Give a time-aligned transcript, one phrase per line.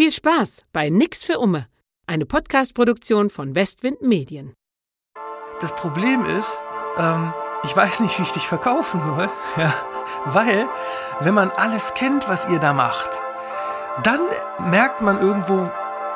[0.00, 1.66] Viel Spaß bei Nix für Umme,
[2.06, 4.54] eine Podcast-Produktion von Westwind Medien.
[5.60, 6.58] Das Problem ist,
[6.96, 7.34] ähm,
[7.64, 9.28] ich weiß nicht, wie ich dich verkaufen soll,
[9.58, 9.74] ja,
[10.24, 10.66] weil,
[11.20, 13.10] wenn man alles kennt, was ihr da macht,
[14.02, 14.20] dann
[14.70, 15.70] merkt man irgendwo,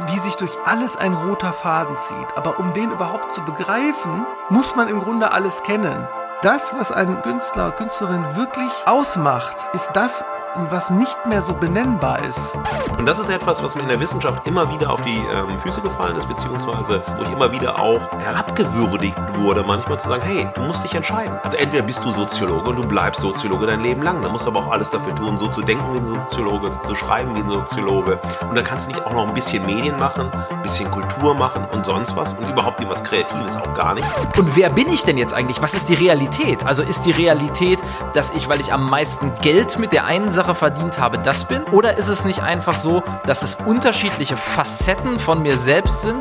[0.07, 2.39] wie sich durch alles ein roter Faden zieht.
[2.39, 6.09] Aber um den überhaupt zu begreifen, muss man im Grunde alles kennen.
[6.41, 10.25] Das, was ein Künstler, Künstlerin wirklich ausmacht, ist das,
[10.71, 12.55] was nicht mehr so benennbar ist.
[12.98, 15.80] Und das ist etwas, was mir in der Wissenschaft immer wieder auf die ähm, Füße
[15.80, 20.62] gefallen ist, beziehungsweise wo ich immer wieder auch herabgewürdigt wurde, manchmal zu sagen, hey, du
[20.62, 21.38] musst dich entscheiden.
[21.42, 24.51] Also entweder bist du Soziologe und du bleibst Soziologe dein Leben lang, dann musst du
[24.51, 27.41] aber auch alles dafür tun, so zu denken wie ein Soziologe, so zu schreiben wie
[27.41, 28.20] ein Soziologe.
[28.48, 31.66] Und dann kannst du nicht auch noch ein bisschen Medien machen, ein bisschen Kultur machen
[31.73, 34.06] und sonst was und überhaupt irgendwas Kreatives auch gar nicht.
[34.39, 35.61] Und wer bin ich denn jetzt eigentlich?
[35.61, 36.64] Was ist die Realität?
[36.64, 37.80] Also ist die Realität,
[38.14, 41.48] dass ich, weil ich am meisten Geld mit der einen Sache Sache verdient habe, das
[41.48, 41.62] bin?
[41.73, 46.20] Oder ist es nicht einfach so, dass es unterschiedliche Facetten von mir selbst sind,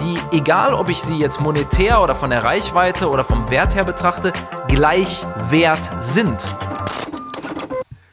[0.00, 3.84] die, egal ob ich sie jetzt monetär oder von der Reichweite oder vom Wert her
[3.84, 4.32] betrachte,
[4.66, 6.44] gleich wert sind?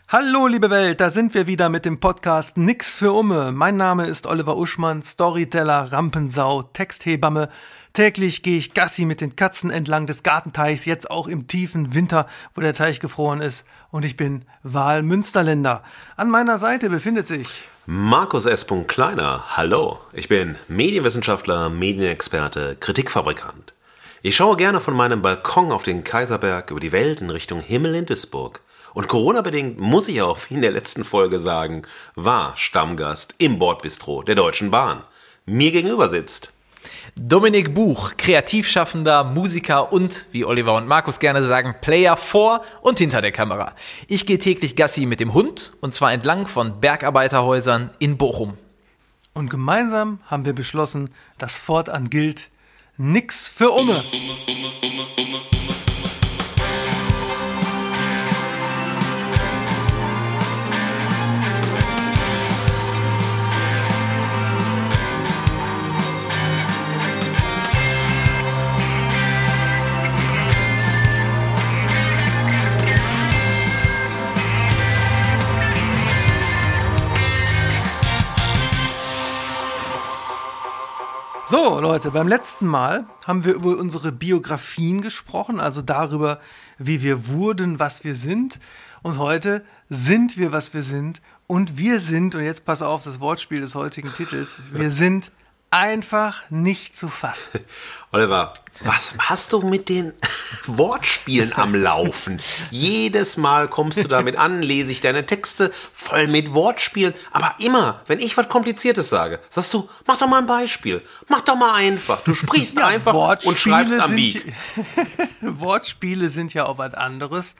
[0.09, 3.51] Hallo liebe Welt, da sind wir wieder mit dem Podcast Nix für Umme.
[3.51, 7.49] Mein Name ist Oliver Uschmann, Storyteller, Rampensau, Texthebamme.
[7.97, 12.27] Täglich gehe ich Gassi mit den Katzen entlang des Gartenteichs, jetzt auch im tiefen Winter,
[12.53, 13.65] wo der Teich gefroren ist.
[13.89, 15.81] Und ich bin Wahlmünsterländer.
[16.15, 17.47] An meiner Seite befindet sich
[17.87, 18.67] Markus S.
[18.85, 19.57] Kleiner.
[19.57, 19.97] Hallo.
[20.13, 23.73] Ich bin Medienwissenschaftler, Medienexperte, Kritikfabrikant.
[24.21, 27.95] Ich schaue gerne von meinem Balkon auf den Kaiserberg über die Welt in Richtung Himmel
[27.95, 28.61] in Duisburg.
[28.93, 31.81] Und Corona-bedingt muss ich auch, wie in der letzten Folge sagen,
[32.13, 35.01] war Stammgast im Bordbistro der Deutschen Bahn.
[35.47, 36.53] Mir gegenüber sitzt
[37.19, 43.21] Dominik Buch, Kreativschaffender, Musiker und, wie Oliver und Markus gerne sagen, Player vor und hinter
[43.21, 43.73] der Kamera.
[44.07, 48.53] Ich gehe täglich Gassi mit dem Hund und zwar entlang von Bergarbeiterhäusern in Bochum.
[49.33, 51.09] Und gemeinsam haben wir beschlossen,
[51.39, 52.51] dass fortan gilt,
[52.97, 54.03] nix für Umme.
[81.49, 86.41] So, Leute, beim letzten Mal haben wir über unsere Biografien gesprochen, also darüber,
[86.77, 88.59] wie wir wurden, was wir sind.
[89.01, 91.21] Und heute sind wir, was wir sind.
[91.47, 95.31] Und wir sind, und jetzt pass auf, das Wortspiel des heutigen Titels, wir sind
[95.71, 97.59] einfach nicht zu fassen.
[98.11, 100.13] Oliver, was hast du mit den
[100.67, 102.39] Wortspielen am Laufen?
[102.69, 108.01] Jedes Mal kommst du damit an, lese ich deine Texte voll mit Wortspielen, aber immer,
[108.07, 111.73] wenn ich was Kompliziertes sage, sagst du, mach doch mal ein Beispiel, mach doch mal
[111.73, 112.21] einfach.
[112.21, 114.41] Du sprichst ja, einfach Wortspiele und schreibst am Beat.
[115.41, 117.55] Wortspiele sind ja auch was anderes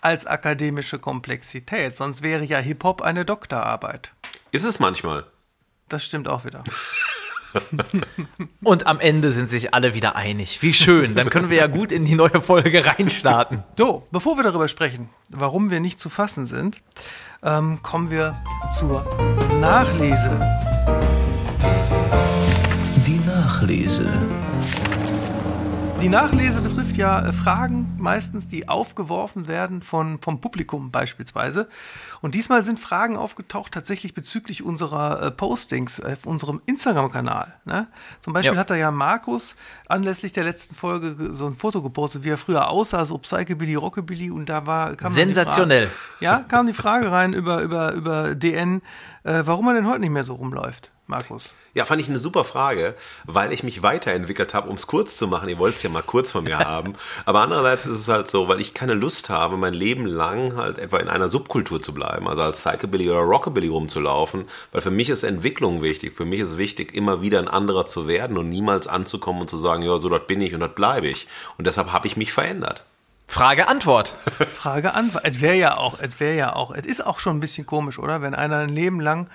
[0.00, 4.12] als akademische Komplexität, sonst wäre ja Hip-Hop eine Doktorarbeit.
[4.50, 5.26] Ist es manchmal.
[5.88, 6.64] Das stimmt auch wieder.
[8.62, 10.62] Und am Ende sind sich alle wieder einig.
[10.62, 11.14] Wie schön.
[11.14, 13.64] Dann können wir ja gut in die neue Folge reinstarten.
[13.76, 16.80] So, bevor wir darüber sprechen, warum wir nicht zu fassen sind,
[17.42, 18.34] ähm, kommen wir
[18.70, 19.04] zur
[19.60, 20.30] Nachlese.
[23.06, 24.06] Die Nachlese.
[26.02, 31.68] Die Nachlese betrifft ja äh, Fragen meistens, die aufgeworfen werden von, vom Publikum beispielsweise.
[32.20, 37.54] Und diesmal sind Fragen aufgetaucht tatsächlich bezüglich unserer äh, Postings auf unserem Instagram-Kanal.
[37.66, 37.86] Ne?
[38.18, 38.58] Zum Beispiel ja.
[38.58, 39.54] hat da ja Markus
[39.86, 44.32] anlässlich der letzten Folge so ein Foto gepostet, wie er früher aussah, so Psychobilly, Rockabilly
[44.32, 45.86] und da war kam Sensationell.
[45.86, 48.82] Frage, ja, kam die Frage rein über über über DN,
[49.22, 50.90] äh, warum er denn heute nicht mehr so rumläuft.
[51.12, 51.54] Markus?
[51.74, 55.28] Ja, fand ich eine super Frage, weil ich mich weiterentwickelt habe, um es kurz zu
[55.28, 55.48] machen.
[55.50, 56.94] Ihr wollt es ja mal kurz von mir haben.
[57.26, 60.78] Aber andererseits ist es halt so, weil ich keine Lust habe, mein Leben lang halt
[60.78, 65.10] etwa in einer Subkultur zu bleiben, also als Psychobilly oder Rockabilly rumzulaufen, weil für mich
[65.10, 66.14] ist Entwicklung wichtig.
[66.14, 69.50] Für mich ist es wichtig, immer wieder ein anderer zu werden und niemals anzukommen und
[69.50, 71.28] zu sagen, ja, so dort bin ich und dort bleibe ich.
[71.58, 72.84] Und deshalb habe ich mich verändert.
[73.28, 74.14] Frage Antwort.
[74.52, 75.24] Frage Antwort.
[75.24, 77.98] Es wäre ja auch, es wäre ja auch, es ist auch schon ein bisschen komisch,
[77.98, 78.20] oder?
[78.20, 79.28] Wenn einer ein Leben lang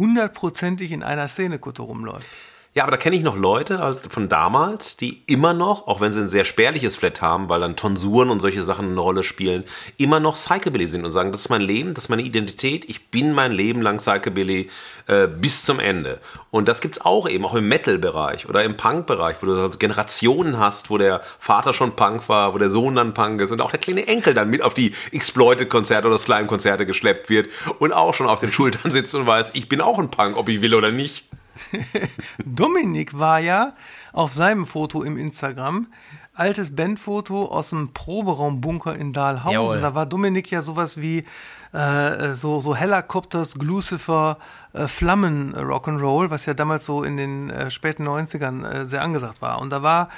[0.00, 2.26] hundertprozentig in einer Szenekutte rumläuft.
[2.72, 6.12] Ja, aber da kenne ich noch Leute also von damals, die immer noch, auch wenn
[6.12, 9.64] sie ein sehr spärliches Flat haben, weil dann Tonsuren und solche Sachen eine Rolle spielen,
[9.96, 13.08] immer noch Psychobilly sind und sagen, das ist mein Leben, das ist meine Identität, ich
[13.08, 14.70] bin mein Leben lang Psychobilly
[15.08, 16.20] äh, bis zum Ende.
[16.52, 20.60] Und das gibt's auch eben, auch im Metal-Bereich oder im Punk-Bereich, wo du also Generationen
[20.60, 23.72] hast, wo der Vater schon Punk war, wo der Sohn dann Punk ist und auch
[23.72, 27.48] der kleine Enkel dann mit auf die Exploited-Konzerte oder Slime-Konzerte geschleppt wird
[27.80, 30.48] und auch schon auf den Schultern sitzt und weiß, ich bin auch ein Punk, ob
[30.48, 31.24] ich will oder nicht.
[32.44, 33.74] Dominik war ja
[34.12, 35.86] auf seinem Foto im Instagram
[36.34, 39.52] altes Bandfoto aus dem Proberaumbunker in Dahlhausen.
[39.52, 39.80] Jawohl.
[39.80, 41.24] Da war Dominik ja sowas wie
[41.72, 44.38] äh, so, so Helicopters, Lucifer,
[44.72, 49.42] äh, Flammen Rock'n'Roll, was ja damals so in den äh, späten 90ern äh, sehr angesagt
[49.42, 49.60] war.
[49.60, 50.08] Und da war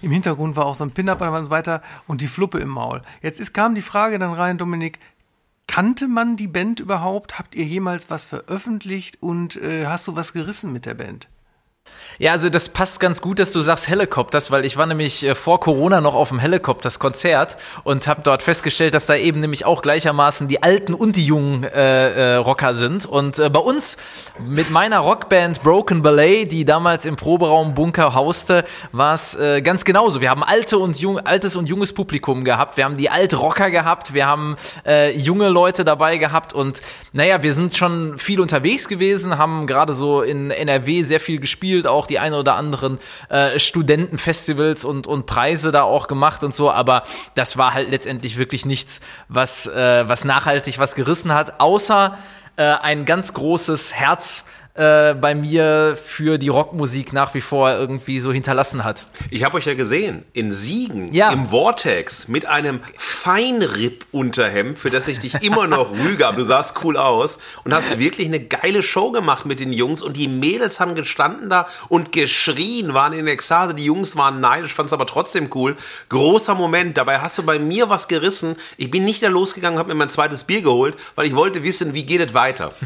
[0.00, 3.02] im Hintergrund war auch so ein Pin-Up und so weiter und die Fluppe im Maul.
[3.22, 4.98] Jetzt ist, kam die Frage dann rein, Dominik,
[5.66, 7.38] kannte man die Band überhaupt?
[7.38, 11.28] Habt ihr jemals was veröffentlicht und äh, hast du was gerissen mit der Band?
[12.18, 15.34] Ja, also das passt ganz gut, dass du sagst Helicopters, weil ich war nämlich äh,
[15.34, 19.82] vor Corona noch auf dem Helicopters-Konzert und habe dort festgestellt, dass da eben nämlich auch
[19.82, 23.06] gleichermaßen die alten und die jungen äh, äh, Rocker sind.
[23.06, 23.96] Und äh, bei uns
[24.46, 29.84] mit meiner Rockband Broken Ballet, die damals im Proberaum Bunker hauste, war es äh, ganz
[29.84, 30.20] genauso.
[30.20, 32.76] Wir haben alte und jung, altes und junges Publikum gehabt.
[32.76, 34.14] Wir haben die Altrocker gehabt.
[34.14, 36.52] Wir haben äh, junge Leute dabei gehabt.
[36.52, 36.80] Und
[37.12, 41.86] naja, wir sind schon viel unterwegs gewesen, haben gerade so in NRW sehr viel gespielt,
[41.94, 42.98] auch die ein oder anderen
[43.28, 46.70] äh, Studentenfestivals und, und Preise da auch gemacht und so.
[46.70, 47.04] Aber
[47.34, 52.18] das war halt letztendlich wirklich nichts, was, äh, was nachhaltig was gerissen hat, außer
[52.56, 54.44] äh, ein ganz großes Herz
[54.74, 59.06] äh, bei mir für die Rockmusik nach wie vor irgendwie so hinterlassen hat.
[59.30, 61.30] Ich habe euch ja gesehen, in Siegen, Ja.
[61.30, 66.76] im Vortex, mit einem Feinripp-Unterhemd, für das ich dich immer noch rüge, aber du sahst
[66.82, 70.80] cool aus und hast wirklich eine geile Show gemacht mit den Jungs und die Mädels
[70.80, 75.06] haben gestanden da und geschrien, waren in Ekstase, die Jungs waren neidisch, fand es aber
[75.06, 75.76] trotzdem cool.
[76.08, 78.56] Großer Moment, dabei hast du bei mir was gerissen.
[78.76, 81.94] Ich bin nicht da losgegangen, habe mir mein zweites Bier geholt, weil ich wollte wissen,
[81.94, 82.72] wie geht es weiter.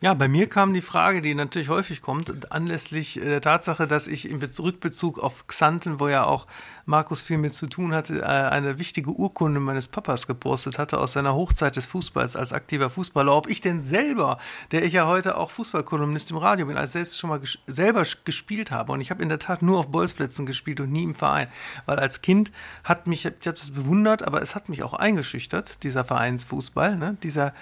[0.00, 4.06] Ja, bei mir kam die Frage, die natürlich häufig kommt, anlässlich äh, der Tatsache, dass
[4.06, 6.46] ich Bez- Rückbezug auf Xanten, wo ja auch
[6.86, 11.14] Markus viel mit zu tun hatte, äh, eine wichtige Urkunde meines Papas gepostet hatte aus
[11.14, 13.34] seiner Hochzeit des Fußballs als aktiver Fußballer.
[13.34, 14.38] Ob ich denn selber,
[14.70, 18.04] der ich ja heute auch Fußballkolumnist im Radio bin, als selbst schon mal ges selber
[18.24, 18.92] gespielt habe.
[18.92, 21.48] Und ich habe in der Tat nur auf Bolzplätzen gespielt und nie im Verein.
[21.86, 22.52] Weil als Kind
[22.84, 27.16] hat mich, ich habe das bewundert, aber es hat mich auch eingeschüchtert, dieser Vereinsfußball, ne?
[27.20, 27.52] dieser,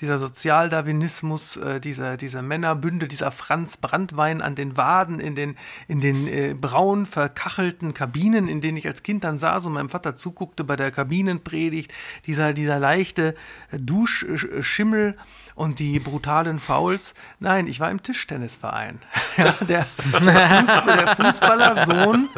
[0.00, 5.56] dieser Sozialdarwinismus, äh, dieser, dieser Männerbünde, dieser Franz Brandwein an den Waden in den,
[5.88, 9.88] in den äh, braun verkachelten Kabinen, in denen ich als Kind dann saß und meinem
[9.88, 11.92] Vater zuguckte bei der Kabinenpredigt,
[12.26, 13.34] dieser, dieser leichte
[13.70, 15.16] äh, Duschschimmel
[15.54, 17.14] und die brutalen Fouls.
[17.40, 19.00] Nein, ich war im Tischtennisverein.
[19.38, 19.86] ja, der,
[20.20, 22.28] der, Fußball, der Fußballersohn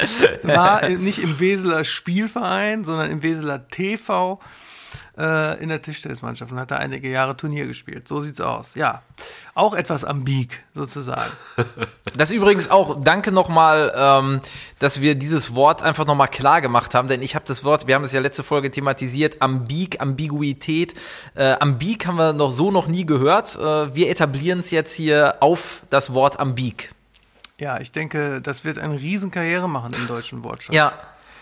[0.45, 4.39] war äh, nicht im Weseler Spielverein, sondern im Weseler TV
[5.19, 8.07] äh, in der Tischtennismannschaft und hat da einige Jahre Turnier gespielt.
[8.07, 8.75] So sieht's aus.
[8.75, 9.03] Ja,
[9.55, 11.31] auch etwas ambig sozusagen.
[12.17, 14.41] Das übrigens auch, danke nochmal, ähm,
[14.81, 17.95] dass wir dieses Wort einfach nochmal klar gemacht haben, denn ich habe das Wort, wir
[17.95, 20.95] haben es ja letzte Folge thematisiert, ambig, Ambiguität.
[21.37, 23.55] Äh, ambig haben wir noch so noch nie gehört.
[23.55, 26.91] Äh, wir etablieren es jetzt hier auf das Wort ambig.
[27.59, 30.75] Ja, ich denke, das wird eine Riesenkarriere machen im deutschen Wortschatz.
[30.75, 30.93] Ja.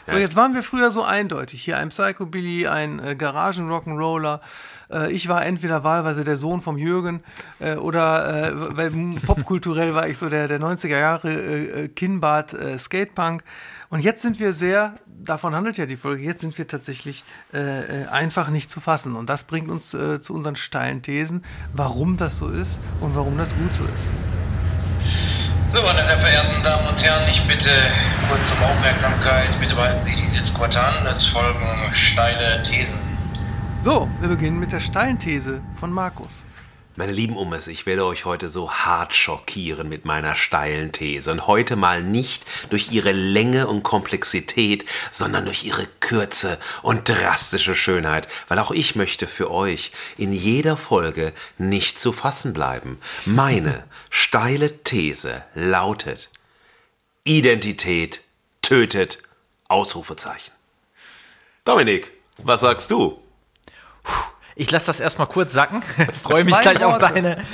[0.08, 1.62] So, jetzt waren wir früher so eindeutig.
[1.62, 4.40] Hier ein Psychobilly, ein äh, Garagen-Rock'n'Roller.
[4.88, 7.24] Äh, ich war entweder wahlweise der Sohn vom Jürgen
[7.58, 8.90] äh, oder äh, weil
[9.26, 13.42] popkulturell war ich so der, der 90er Jahre äh, äh, Kinnbart äh, Skatepunk.
[13.88, 18.02] Und jetzt sind wir sehr, davon handelt ja die Folge, jetzt sind wir tatsächlich äh,
[18.02, 19.16] äh, einfach nicht zu fassen.
[19.16, 23.36] Und das bringt uns äh, zu unseren steilen Thesen, warum das so ist und warum
[23.38, 25.45] das gut so ist.
[25.68, 27.70] So, meine sehr verehrten Damen und Herren, ich bitte
[28.28, 29.48] kurz um Aufmerksamkeit.
[29.58, 31.04] Bitte behalten Sie die Sitzquarte an.
[31.06, 33.00] Es folgen steile Thesen.
[33.82, 36.46] So, wir beginnen mit der steilen These von Markus.
[36.98, 41.30] Meine lieben Ummes, ich werde euch heute so hart schockieren mit meiner steilen These.
[41.30, 47.74] Und heute mal nicht durch ihre Länge und Komplexität, sondern durch ihre Kürze und drastische
[47.74, 48.28] Schönheit.
[48.48, 52.98] Weil auch ich möchte für euch in jeder Folge nicht zu fassen bleiben.
[53.26, 56.30] Meine steile These lautet,
[57.24, 58.22] Identität
[58.62, 59.18] tötet
[59.68, 60.52] Ausrufezeichen.
[61.62, 63.20] Dominik, was sagst du?
[64.58, 65.82] Ich lasse das erstmal kurz sacken.
[66.22, 67.44] freue mich gleich auf deine,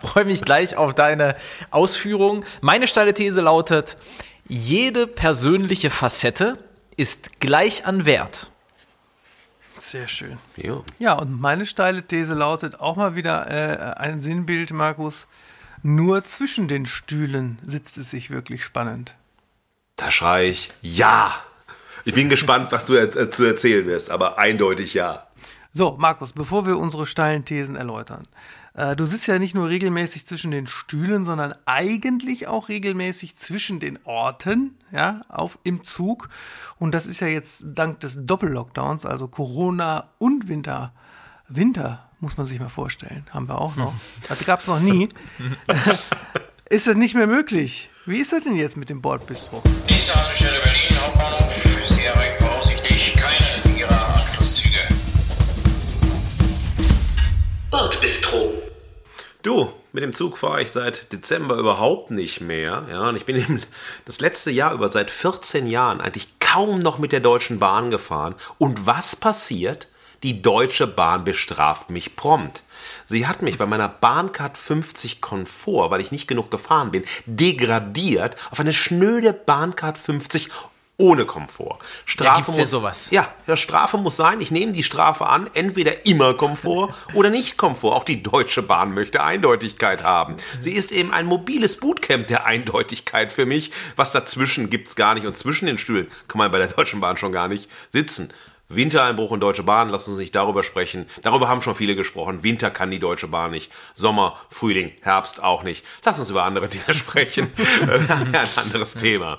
[0.00, 1.36] freue mich gleich auf deine
[1.70, 2.44] Ausführung.
[2.62, 3.98] Meine steile These lautet:
[4.48, 6.58] Jede persönliche Facette
[6.96, 8.50] ist gleich an Wert.
[9.78, 10.38] Sehr schön.
[10.56, 10.82] Jo.
[10.98, 15.28] Ja, und meine steile These lautet auch mal wieder äh, ein Sinnbild, Markus.
[15.82, 19.14] Nur zwischen den Stühlen sitzt es sich wirklich spannend.
[19.96, 21.34] Da schrei ich ja.
[22.04, 25.26] Ich bin gespannt, was du er zu erzählen wirst, aber eindeutig ja.
[25.76, 28.26] So, Markus, bevor wir unsere steilen Thesen erläutern.
[28.72, 33.78] Äh, du sitzt ja nicht nur regelmäßig zwischen den Stühlen, sondern eigentlich auch regelmäßig zwischen
[33.78, 36.30] den Orten, ja, auf, im Zug.
[36.78, 40.94] Und das ist ja jetzt dank des Doppellockdowns, also Corona und Winter,
[41.46, 43.92] Winter, muss man sich mal vorstellen, haben wir auch noch.
[44.28, 45.10] Das gab es noch nie.
[46.70, 47.90] ist das nicht mehr möglich?
[48.06, 49.62] Wie ist das denn jetzt mit dem Bordbistro?
[49.90, 50.14] Nächste
[59.46, 62.84] Du, mit dem Zug fahre ich seit Dezember überhaupt nicht mehr.
[62.90, 63.62] Ja, und ich bin eben
[64.04, 68.34] das letzte Jahr über seit 14 Jahren eigentlich kaum noch mit der Deutschen Bahn gefahren.
[68.58, 69.86] Und was passiert?
[70.24, 72.64] Die Deutsche Bahn bestraft mich prompt.
[73.04, 78.34] Sie hat mich bei meiner Bahncard 50 Komfort, weil ich nicht genug gefahren bin, degradiert
[78.50, 80.50] auf eine schnöde Bahncard 50
[80.98, 81.78] ohne Komfort.
[82.04, 83.10] Strafe gibt's ja muss, sowas.
[83.10, 87.56] Ja, ja, Strafe muss sein, ich nehme die Strafe an, entweder immer Komfort oder nicht
[87.56, 87.94] Komfort.
[87.94, 90.36] Auch die Deutsche Bahn möchte Eindeutigkeit haben.
[90.60, 93.72] Sie ist eben ein mobiles Bootcamp der Eindeutigkeit für mich.
[93.96, 97.16] Was dazwischen gibt's gar nicht und zwischen den Stühlen kann man bei der Deutschen Bahn
[97.16, 98.32] schon gar nicht sitzen.
[98.68, 101.06] Wintereinbruch und Deutsche Bahn, lass uns nicht darüber sprechen.
[101.22, 102.42] Darüber haben schon viele gesprochen.
[102.42, 103.70] Winter kann die Deutsche Bahn nicht.
[103.94, 105.84] Sommer, Frühling, Herbst auch nicht.
[106.04, 107.52] Lass uns über andere Dinge sprechen.
[107.56, 109.38] Wir haben ja ein anderes Thema.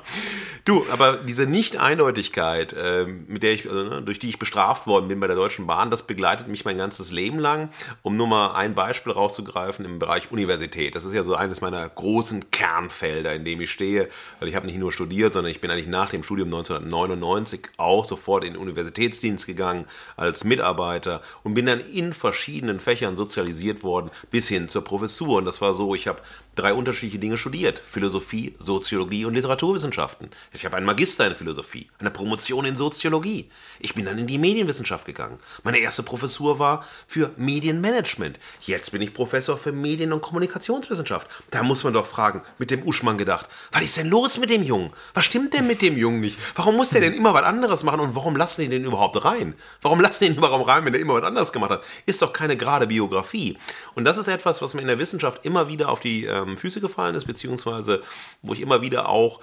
[0.68, 5.08] Du, aber diese Nicht-Eindeutigkeit, ähm, mit der ich, also, ne, durch die ich bestraft worden
[5.08, 7.70] bin bei der Deutschen Bahn, das begleitet mich mein ganzes Leben lang.
[8.02, 10.94] Um nur mal ein Beispiel rauszugreifen im Bereich Universität.
[10.94, 14.10] Das ist ja so eines meiner großen Kernfelder, in dem ich stehe.
[14.42, 18.04] Weil ich habe nicht nur studiert, sondern ich bin eigentlich nach dem Studium 1999 auch
[18.04, 19.86] sofort in den Universitätsdienst gegangen
[20.18, 25.38] als Mitarbeiter und bin dann in verschiedenen Fächern sozialisiert worden bis hin zur Professur.
[25.38, 26.20] Und das war so, ich habe
[26.58, 27.80] drei unterschiedliche Dinge studiert.
[27.80, 30.30] Philosophie, Soziologie und Literaturwissenschaften.
[30.52, 33.50] Ich habe einen Magister in Philosophie, eine Promotion in Soziologie.
[33.80, 35.40] Ich bin dann in die Medienwissenschaft gegangen.
[35.64, 38.40] Meine erste Professur war für Medienmanagement.
[38.62, 41.28] Jetzt bin ich Professor für Medien- und Kommunikationswissenschaft.
[41.52, 44.64] Da muss man doch fragen, mit dem Uschmann gedacht, was ist denn los mit dem
[44.64, 44.92] Jungen?
[45.14, 46.38] Was stimmt denn mit dem Jungen nicht?
[46.56, 49.54] Warum muss der denn immer was anderes machen und warum lassen die den überhaupt rein?
[49.82, 51.84] Warum lassen die ihn überhaupt rein, wenn er immer was anderes gemacht hat?
[52.06, 53.58] Ist doch keine gerade Biografie.
[53.96, 56.82] Und das ist etwas, was mir in der Wissenschaft immer wieder auf die ähm, Füße
[56.82, 58.02] gefallen ist, beziehungsweise
[58.42, 59.42] wo ich immer wieder auch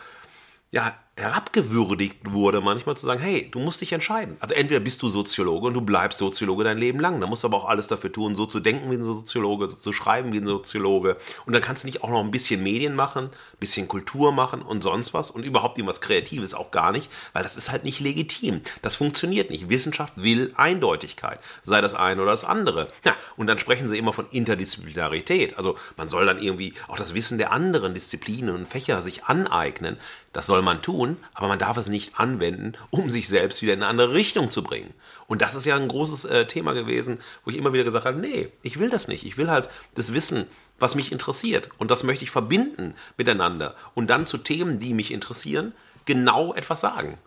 [0.71, 4.37] ja, herabgewürdigt wurde, manchmal zu sagen, hey, du musst dich entscheiden.
[4.41, 7.21] Also entweder bist du Soziologe und du bleibst Soziologe dein Leben lang.
[7.21, 9.77] Da musst du aber auch alles dafür tun, so zu denken wie ein Soziologe, so
[9.77, 11.17] zu schreiben wie ein Soziologe.
[11.47, 14.61] Und dann kannst du nicht auch noch ein bisschen Medien machen, ein bisschen Kultur machen
[14.61, 18.01] und sonst was und überhaupt irgendwas Kreatives auch gar nicht, weil das ist halt nicht
[18.01, 18.63] legitim.
[18.83, 19.69] Das funktioniert nicht.
[19.69, 22.89] Wissenschaft will Eindeutigkeit, sei das eine oder das andere.
[23.05, 25.59] Ja, und dann sprechen sie immer von Interdisziplinarität.
[25.59, 29.97] Also man soll dann irgendwie auch das Wissen der anderen Disziplinen und Fächer sich aneignen.
[30.33, 31.04] Das soll man tun,
[31.35, 34.63] aber man darf es nicht anwenden, um sich selbst wieder in eine andere Richtung zu
[34.63, 34.93] bringen.
[35.27, 38.19] Und das ist ja ein großes äh, Thema gewesen, wo ich immer wieder gesagt habe,
[38.19, 39.25] nee, ich will das nicht.
[39.25, 40.47] Ich will halt das Wissen,
[40.79, 41.69] was mich interessiert.
[41.79, 43.75] Und das möchte ich verbinden miteinander.
[43.95, 45.73] Und dann zu Themen, die mich interessieren,
[46.05, 47.19] genau etwas sagen.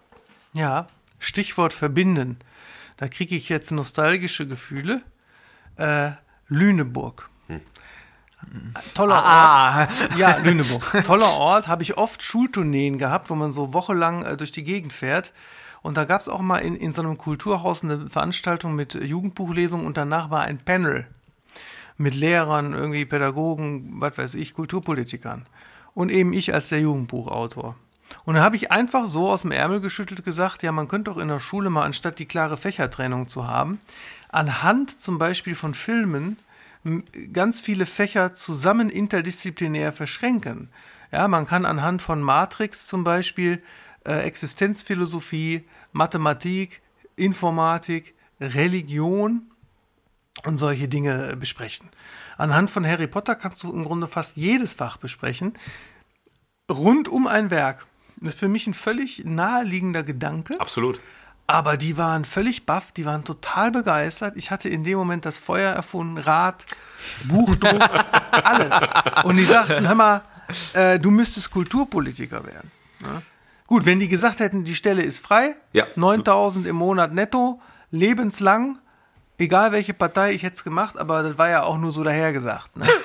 [0.54, 0.88] Ja,
[1.20, 2.38] Stichwort verbinden.
[2.98, 5.02] Da kriege ich jetzt nostalgische Gefühle.
[5.76, 6.12] Äh,
[6.48, 7.30] Lüneburg.
[8.94, 9.82] Toller Ah.
[9.82, 9.90] Ort.
[10.18, 11.04] Ja, Lüneburg.
[11.06, 11.68] Toller Ort.
[11.68, 15.34] Habe ich oft Schultourneen gehabt, wo man so wochenlang äh, durch die Gegend fährt.
[15.82, 19.86] Und da gab es auch mal in, in so einem Kulturhaus eine Veranstaltung mit Jugendbuchlesung
[19.86, 21.08] und danach war ein Panel
[21.98, 25.46] mit Lehrern, irgendwie Pädagogen, was weiß ich, Kulturpolitikern.
[25.94, 27.76] Und eben ich als der Jugendbuchautor.
[28.26, 31.18] Und da habe ich einfach so aus dem Ärmel geschüttelt gesagt, ja, man könnte doch
[31.18, 33.80] in der Schule mal, anstatt die klare Fächertrennung zu haben,
[34.30, 36.38] anhand zum Beispiel von Filmen
[37.34, 40.70] ganz viele Fächer zusammen interdisziplinär verschränken.
[41.12, 43.62] Ja, man kann anhand von Matrix zum Beispiel
[44.06, 46.82] äh, Existenzphilosophie, Mathematik,
[47.16, 49.50] Informatik, Religion
[50.46, 51.90] und solche Dinge besprechen.
[52.38, 55.54] Anhand von Harry Potter kannst du im Grunde fast jedes Fach besprechen.
[56.70, 57.88] Rund um ein Werk.
[58.18, 60.60] Das ist für mich ein völlig naheliegender Gedanke.
[60.60, 61.00] Absolut.
[61.50, 64.36] Aber die waren völlig baff, die waren total begeistert.
[64.36, 66.66] Ich hatte in dem Moment das Feuer erfunden, Rad,
[67.24, 67.82] Buchdruck,
[68.32, 68.74] alles.
[69.24, 70.22] Und die sagten, hör mal,
[70.74, 72.70] äh, du müsstest Kulturpolitiker werden.
[73.02, 73.22] Ja?
[73.66, 75.86] Gut, wenn die gesagt hätten, die Stelle ist frei, Ja.
[75.96, 77.62] 9000 im Monat netto,
[77.92, 78.80] lebenslang,
[79.38, 82.76] egal welche Partei ich jetzt gemacht, aber das war ja auch nur so dahergesagt.
[82.78, 82.86] Ne?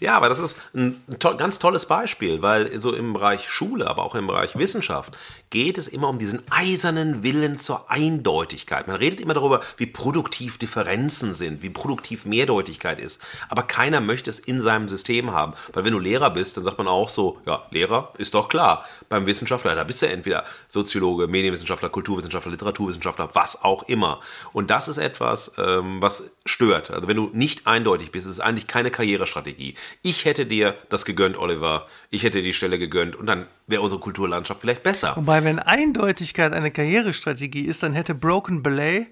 [0.00, 4.04] Ja, aber das ist ein to ganz tolles Beispiel, weil so im Bereich Schule, aber
[4.04, 5.18] auch im Bereich Wissenschaft
[5.50, 8.86] geht es immer um diesen eisernen Willen zur Eindeutigkeit.
[8.86, 14.30] Man redet immer darüber, wie produktiv Differenzen sind, wie produktiv Mehrdeutigkeit ist, aber keiner möchte
[14.30, 17.40] es in seinem System haben, weil wenn du Lehrer bist, dann sagt man auch so,
[17.44, 18.84] ja, Lehrer ist doch klar.
[19.08, 24.20] Beim Wissenschaftler, da bist du entweder Soziologe, Medienwissenschaftler, Kulturwissenschaftler, Literaturwissenschaftler, was auch immer.
[24.52, 26.90] Und das ist etwas, ähm, was stört.
[26.90, 29.74] Also wenn du nicht eindeutig bist, ist es eigentlich keine Karrierestrategie.
[30.02, 31.86] Ich hätte dir das gegönnt, Oliver.
[32.10, 35.14] Ich hätte die Stelle gegönnt und dann wäre unsere Kulturlandschaft vielleicht besser.
[35.16, 39.06] Wobei, wenn Eindeutigkeit eine Karrierestrategie ist, dann hätte Broken Ballet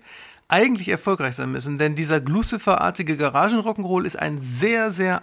[0.49, 5.23] eigentlich erfolgreich sein müssen, denn dieser Lucifer-artige Garagenrock'n'Roll ist ein sehr, sehr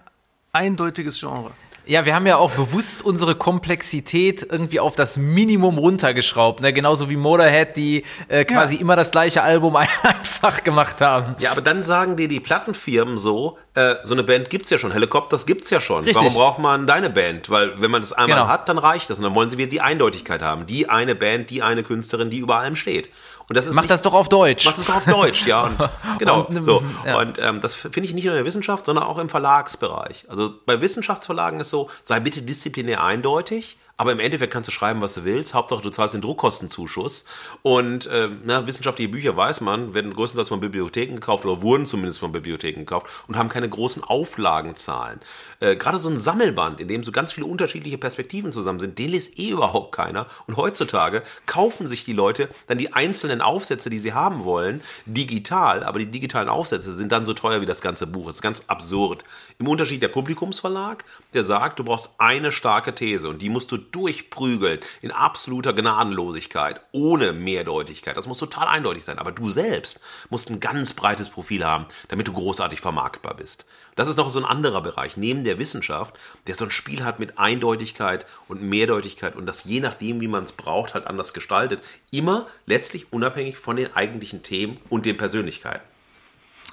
[0.52, 1.52] eindeutiges Genre.
[1.86, 6.72] Ja, wir haben ja auch bewusst unsere Komplexität irgendwie auf das Minimum runtergeschraubt, ne?
[6.72, 8.82] genauso wie Motorhead, die äh, quasi Ja.
[8.82, 11.36] immer das gleiche Album einfach gemacht haben.
[11.40, 14.92] Ja, aber dann sagen dir die Plattenfirmen so, äh, so eine Band gibt's ja schon,
[14.94, 16.06] Helikopters gibt's ja schon.
[16.06, 16.16] Richtig.
[16.16, 17.50] Warum braucht man deine Band?
[17.50, 18.48] Weil wenn man das einmal Genau.
[18.48, 19.18] hat, dann reicht das.
[19.18, 20.66] Und dann wollen sie wieder die Eindeutigkeit haben.
[20.66, 23.10] Die eine Band, die eine Künstlerin, die über allem steht.
[23.50, 24.66] Und das ist Mach nicht- das doch auf Deutsch.
[24.66, 25.64] Mach das doch auf Deutsch, ja.
[25.68, 25.78] Und,
[26.20, 26.42] genau.
[26.44, 26.84] Und, so.
[27.06, 27.20] ja.
[27.20, 30.26] Und ähm, das finde ich nicht nur in der Wissenschaft, sondern auch im Verlagsbereich.
[30.30, 33.78] Also bei Wissenschaftsverlagen ist so, sei bitte disziplinär eindeutig.
[33.96, 35.54] Aber im Endeffekt kannst du schreiben, was du willst.
[35.54, 37.26] Hauptsache, du zahlst den Druckkostenzuschuss.
[37.62, 42.20] Und ähm, na, wissenschaftliche Bücher, weiß man, werden größtenteils von Bibliotheken gekauft oder wurden zumindest
[42.20, 45.20] von Bibliotheken gekauft und haben keine großen Auflagenzahlen.
[45.60, 49.12] Äh, Gerade so ein Sammelband, in dem so ganz viele unterschiedliche Perspektiven zusammen sind, den
[49.12, 50.26] liest eh überhaupt keiner.
[50.48, 55.84] Und heutzutage kaufen sich die Leute dann die einzelnen Aufsätze, die sie haben wollen, digital.
[55.84, 58.26] Aber die digitalen Aufsätze sind dann so teuer wie das ganze Buch.
[58.26, 59.24] Das ist ganz absurd.
[59.60, 63.83] Im Unterschied der Publikumsverlag, der sagt, du brauchst eine starke These und die musst du
[63.92, 68.18] durchprügeln in absoluter Gnadenlosigkeit, ohne Mehrdeutigkeit.
[68.18, 69.20] Das muss total eindeutig sein.
[69.20, 70.00] Aber du selbst
[70.30, 73.66] musst ein ganz breites Profil haben, damit du großartig vermarktbar bist.
[73.96, 76.16] Das ist noch so ein anderer Bereich, neben der Wissenschaft,
[76.48, 80.46] der so ein Spiel hat mit Eindeutigkeit und Mehrdeutigkeit und das je nachdem, wie man
[80.46, 81.84] es braucht, halt anders gestaltet.
[82.10, 85.84] Immer letztlich unabhängig von den eigentlichen Themen und den Persönlichkeiten.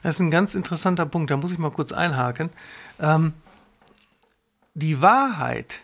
[0.02, 2.50] Das ist ein ganz interessanter Punkt, da muss ich mal kurz einhaken.
[2.98, 3.34] Ähm,
[4.74, 5.80] die Wahrheit,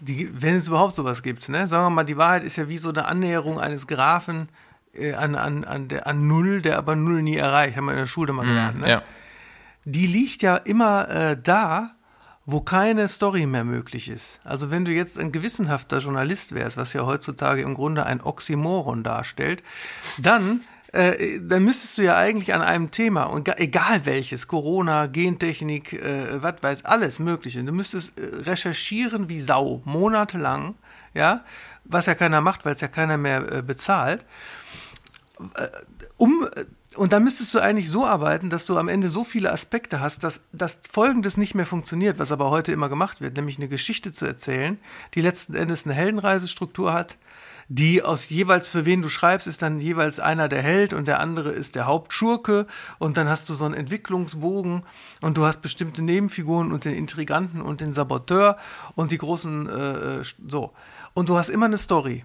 [0.00, 1.66] die, wenn es überhaupt sowas gibt, ne?
[1.66, 4.48] sagen wir mal, die Wahrheit ist ja wie so eine Annäherung eines Graphen
[4.94, 7.98] äh, an, an, an, der, an Null, der aber Null nie erreicht, haben wir in
[7.98, 8.80] der Schule mal gelernt.
[8.80, 8.88] Ne?
[8.88, 9.02] Ja.
[9.84, 11.92] die liegt ja immer äh, da,
[12.46, 14.40] wo keine Story mehr möglich ist.
[14.44, 19.02] Also wenn du jetzt ein gewissenhafter Journalist wärst, was ja heutzutage im Grunde ein Oxymoron
[19.02, 19.62] darstellt,
[20.18, 25.06] dann äh, dann müsstest du ja eigentlich an einem Thema, und ga- egal welches, Corona,
[25.06, 30.74] Gentechnik, äh, was weiß, alles Mögliche, du müsstest äh, recherchieren wie Sau, monatelang,
[31.14, 31.44] ja,
[31.84, 34.24] was ja keiner macht, weil es ja keiner mehr äh, bezahlt.
[36.16, 36.46] Um
[36.96, 40.24] und dann müsstest du eigentlich so arbeiten, dass du am Ende so viele Aspekte hast,
[40.24, 44.10] dass, dass Folgendes nicht mehr funktioniert, was aber heute immer gemacht wird, nämlich eine Geschichte
[44.10, 44.76] zu erzählen,
[45.14, 47.16] die letzten Endes eine Heldenreisestruktur hat,
[47.72, 51.20] die aus jeweils für wen du schreibst, ist dann jeweils einer der Held und der
[51.20, 52.66] andere ist der Hauptschurke
[52.98, 54.82] und dann hast du so einen Entwicklungsbogen
[55.20, 58.56] und du hast bestimmte Nebenfiguren und den Intriganten und den Saboteur
[58.96, 60.72] und die großen äh, so
[61.14, 62.24] und du hast immer eine Story.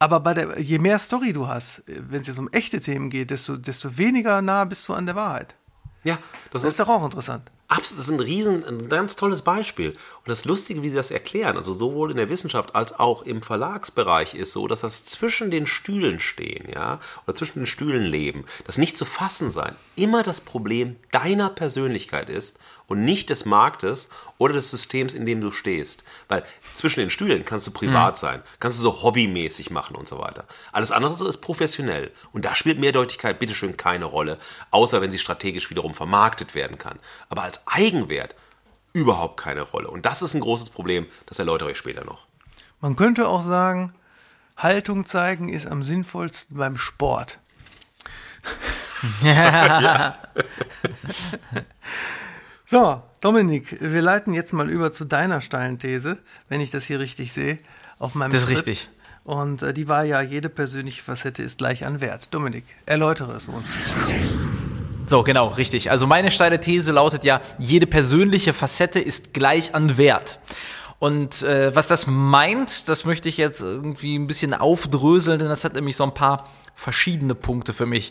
[0.00, 3.30] Aber bei der, je mehr Story du hast, wenn es jetzt um echte Themen geht,
[3.30, 5.54] desto, desto weniger nah bist du an der Wahrheit.
[6.02, 6.18] Ja,
[6.50, 7.52] das, Das ist doch auch interessant.
[7.66, 9.90] Absolut, das ist ein riesen, ein ganz tolles Beispiel.
[9.90, 13.40] Und das Lustige, wie sie das erklären, also sowohl in der Wissenschaft als auch im
[13.40, 18.44] Verlagsbereich ist so, dass das zwischen den Stühlen stehen, ja, oder zwischen den Stühlen leben,
[18.66, 24.08] das nicht zu fassen sein, immer das Problem deiner Persönlichkeit ist und nicht des Marktes
[24.38, 26.04] oder des Systems, in dem du stehst.
[26.28, 26.44] Weil
[26.74, 30.44] zwischen den Stühlen kannst du privat sein, kannst du so hobbymäßig machen und so weiter.
[30.72, 32.10] Alles andere ist professionell.
[32.32, 34.38] Und da spielt Mehrdeutigkeit bitteschön keine Rolle,
[34.70, 36.98] außer wenn sie strategisch wiederum vermarktet werden kann.
[37.28, 38.34] Aber als Eigenwert
[38.92, 39.88] überhaupt keine Rolle.
[39.88, 42.26] Und das ist ein großes Problem, das erläutere ich später noch.
[42.80, 43.94] Man könnte auch sagen,
[44.56, 47.38] Haltung zeigen ist am sinnvollsten beim Sport.
[52.74, 56.98] So, Dominik, wir leiten jetzt mal über zu deiner steilen These, wenn ich das hier
[56.98, 57.60] richtig sehe,
[58.00, 58.66] auf meinem Das ist Skript.
[58.66, 58.88] richtig.
[59.22, 62.34] Und äh, die war ja, jede persönliche Facette ist gleich an Wert.
[62.34, 63.64] Dominik, erläutere es uns.
[65.06, 65.92] So, genau, richtig.
[65.92, 70.40] Also meine steile These lautet ja, jede persönliche Facette ist gleich an Wert.
[70.98, 75.62] Und äh, was das meint, das möchte ich jetzt irgendwie ein bisschen aufdröseln, denn das
[75.62, 78.10] hat nämlich so ein paar verschiedene Punkte für mich.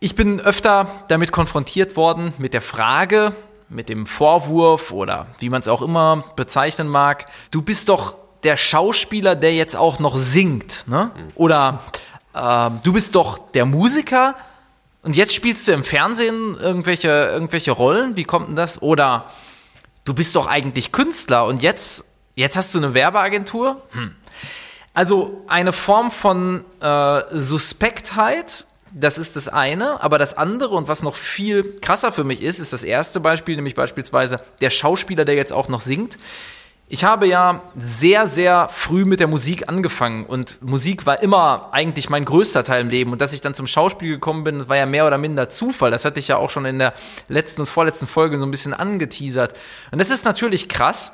[0.00, 3.34] Ich bin öfter damit konfrontiert worden mit der Frage,
[3.72, 8.56] mit dem Vorwurf oder wie man es auch immer bezeichnen mag, du bist doch der
[8.56, 11.10] Schauspieler, der jetzt auch noch singt, ne?
[11.34, 11.80] Oder
[12.34, 14.34] ähm, du bist doch der Musiker,
[15.02, 18.16] Und jetzt spielst du im Fernsehen irgendwelche, irgendwelche Rollen?
[18.16, 18.80] Wie kommt denn das?
[18.80, 19.26] Oder
[20.04, 22.04] du bist doch eigentlich Künstler und jetzt,
[22.36, 23.82] jetzt hast du eine Werbeagentur?
[23.90, 24.14] Hm.
[24.94, 31.02] Also eine Form von äh, Suspektheit, das ist das eine, aber das andere und was
[31.02, 35.34] noch viel krasser für mich ist, ist das erste Beispiel, nämlich beispielsweise der Schauspieler, der
[35.34, 36.18] jetzt auch noch singt.
[36.88, 42.10] Ich habe ja sehr, sehr früh mit der Musik angefangen und Musik war immer eigentlich
[42.10, 43.12] mein größter Teil im Leben.
[43.12, 45.90] Und dass ich dann zum Schauspiel gekommen bin, war ja mehr oder minder Zufall.
[45.90, 46.92] Das hatte ich ja auch schon in der
[47.28, 49.54] letzten und vorletzten Folge so ein bisschen angeteasert.
[49.90, 51.12] Und das ist natürlich krass,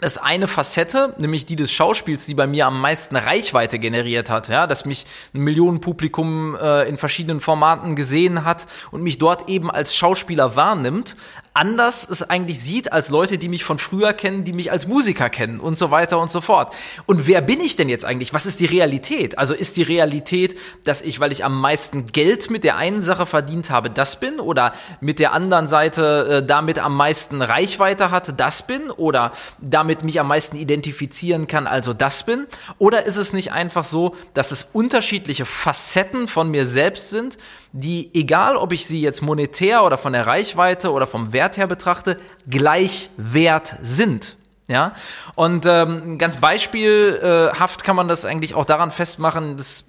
[0.00, 4.48] das eine Facette, nämlich die des Schauspiels, die bei mir am meisten Reichweite generiert hat,
[4.48, 9.70] ja, dass mich ein Millionenpublikum äh, in verschiedenen Formaten gesehen hat und mich dort eben
[9.70, 11.16] als Schauspieler wahrnimmt,
[11.58, 15.28] anders es eigentlich sieht als Leute, die mich von früher kennen, die mich als Musiker
[15.28, 16.74] kennen und so weiter und so fort.
[17.06, 18.32] Und wer bin ich denn jetzt eigentlich?
[18.32, 19.38] Was ist die Realität?
[19.38, 23.26] Also ist die Realität, dass ich, weil ich am meisten Geld mit der einen Sache
[23.26, 24.38] verdient habe, das bin?
[24.38, 28.90] Oder mit der anderen Seite äh, damit am meisten Reichweite hatte, das bin?
[28.92, 32.46] Oder damit mich am meisten identifizieren kann, also das bin?
[32.78, 37.36] Oder ist es nicht einfach so, dass es unterschiedliche Facetten von mir selbst sind,
[37.72, 41.66] die, egal ob ich sie jetzt monetär oder von der Reichweite oder vom Wert her
[41.66, 42.16] betrachte,
[42.48, 44.36] gleich wert sind.
[44.70, 44.92] Ja,
[45.34, 49.86] und ähm, ganz beispielhaft kann man das eigentlich auch daran festmachen, das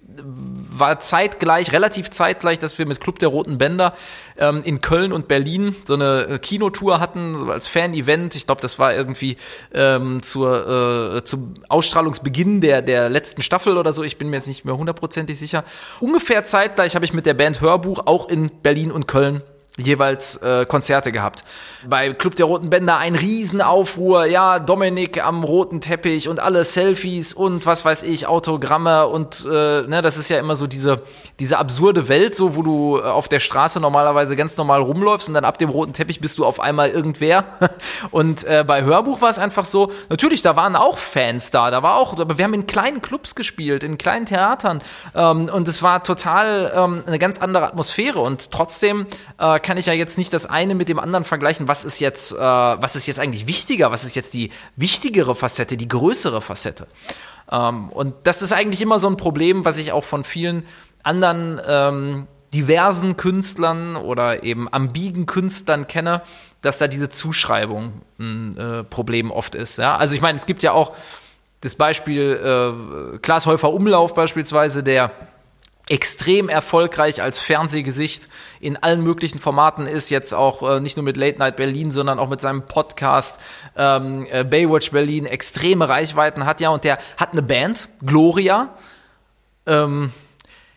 [0.80, 3.94] war zeitgleich, relativ zeitgleich, dass wir mit Club der Roten Bänder
[4.38, 8.36] ähm, in Köln und Berlin so eine äh, Kinotour hatten, als Fan-Event.
[8.36, 9.38] Ich glaube, das war irgendwie
[9.74, 14.04] ähm, zur, äh, zum Ausstrahlungsbeginn der, der letzten Staffel oder so.
[14.04, 15.64] Ich bin mir jetzt nicht mehr hundertprozentig sicher.
[16.00, 19.42] Ungefähr zeitgleich habe ich mit der Band Hörbuch auch in Berlin und Köln
[19.80, 21.44] jeweils äh, Konzerte gehabt.
[21.88, 27.34] Bei Club der Roten Bänder ein Riesenaufruhr, ja, Dominik am roten Teppich und alle Selfies
[27.34, 31.02] und was weiß ich, Autogramme und äh, ne, das ist ja immer so diese,
[31.40, 35.34] diese absurde Welt, so wo du äh, auf der Straße normalerweise ganz normal rumläufst und
[35.34, 37.46] dann ab dem roten Teppich bist du auf einmal irgendwer.
[38.12, 41.84] Und äh, bei Hörbuch war es einfach so, natürlich, da waren auch Fans da, da
[41.84, 44.82] war auch, aber wir haben in kleinen Clubs gespielt, in kleinen Theatern.
[45.16, 48.20] Ähm, und es war total ähm, eine ganz andere Atmosphäre.
[48.20, 51.68] Und trotzdem äh, kann ich ja jetzt nicht das eine mit dem anderen vergleichen.
[51.68, 53.92] Was ist jetzt, äh, was ist jetzt eigentlich wichtiger?
[53.92, 56.88] Was ist jetzt die wichtigere Facette, die größere Facette?
[57.52, 60.66] Ähm, und das ist eigentlich immer so ein Problem, was ich auch von vielen
[61.04, 66.24] anderen ähm, diversen Künstlern oder eben ambigen Künstlern kenne,
[66.64, 69.78] dass da diese Zuschreibung ein äh, Problem oft ist.
[69.78, 69.98] Ja?
[69.98, 70.96] Also ich meine, es gibt ja auch
[71.62, 75.12] das Beispiel äh, Klaas Häufer Umlauf beispielsweise, der
[75.90, 81.18] extrem erfolgreich als Fernsehgesicht in allen möglichen Formaten ist, jetzt auch äh, nicht nur mit
[81.18, 83.40] Late Night Berlin, sondern auch mit seinem Podcast
[83.76, 88.70] ähm, äh, Baywatch Berlin extreme Reichweiten hat, ja, und der hat eine Band, Gloria.
[89.66, 90.12] Ähm,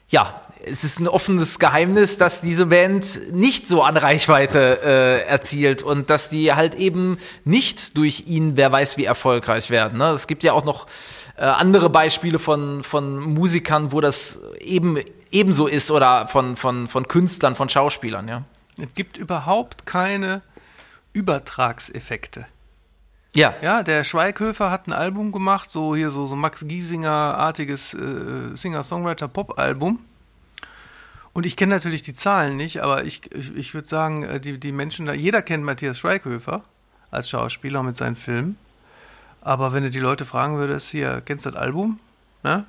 [0.08, 5.82] ja, es ist ein offenes Geheimnis, dass diese Band nicht so an Reichweite äh, erzielt
[5.82, 9.98] und dass die halt eben nicht durch ihn, wer weiß wie erfolgreich werden.
[9.98, 10.10] Ne?
[10.10, 10.86] Es gibt ja auch noch
[11.36, 14.98] äh, andere Beispiele von, von Musikern, wo das eben
[15.30, 18.44] ebenso ist oder von, von, von Künstlern, von Schauspielern, ja.
[18.78, 20.42] Es gibt überhaupt keine
[21.12, 22.46] Übertragseffekte.
[23.34, 23.54] Ja.
[23.62, 29.98] Ja, der Schweighöfer hat ein Album gemacht, so hier so, so Max Giesinger-artiges äh, Singer-Songwriter-Pop-Album.
[31.32, 34.58] Und ich kenne natürlich die Zahlen nicht, aber ich, ich, ich würde sagen, äh, die,
[34.58, 36.62] die Menschen da, jeder kennt Matthias Schweighöfer
[37.10, 38.58] als Schauspieler mit seinen Filmen.
[39.42, 41.98] Aber wenn du die Leute fragen würdest, hier, kennst du das Album?
[42.42, 42.64] Ne?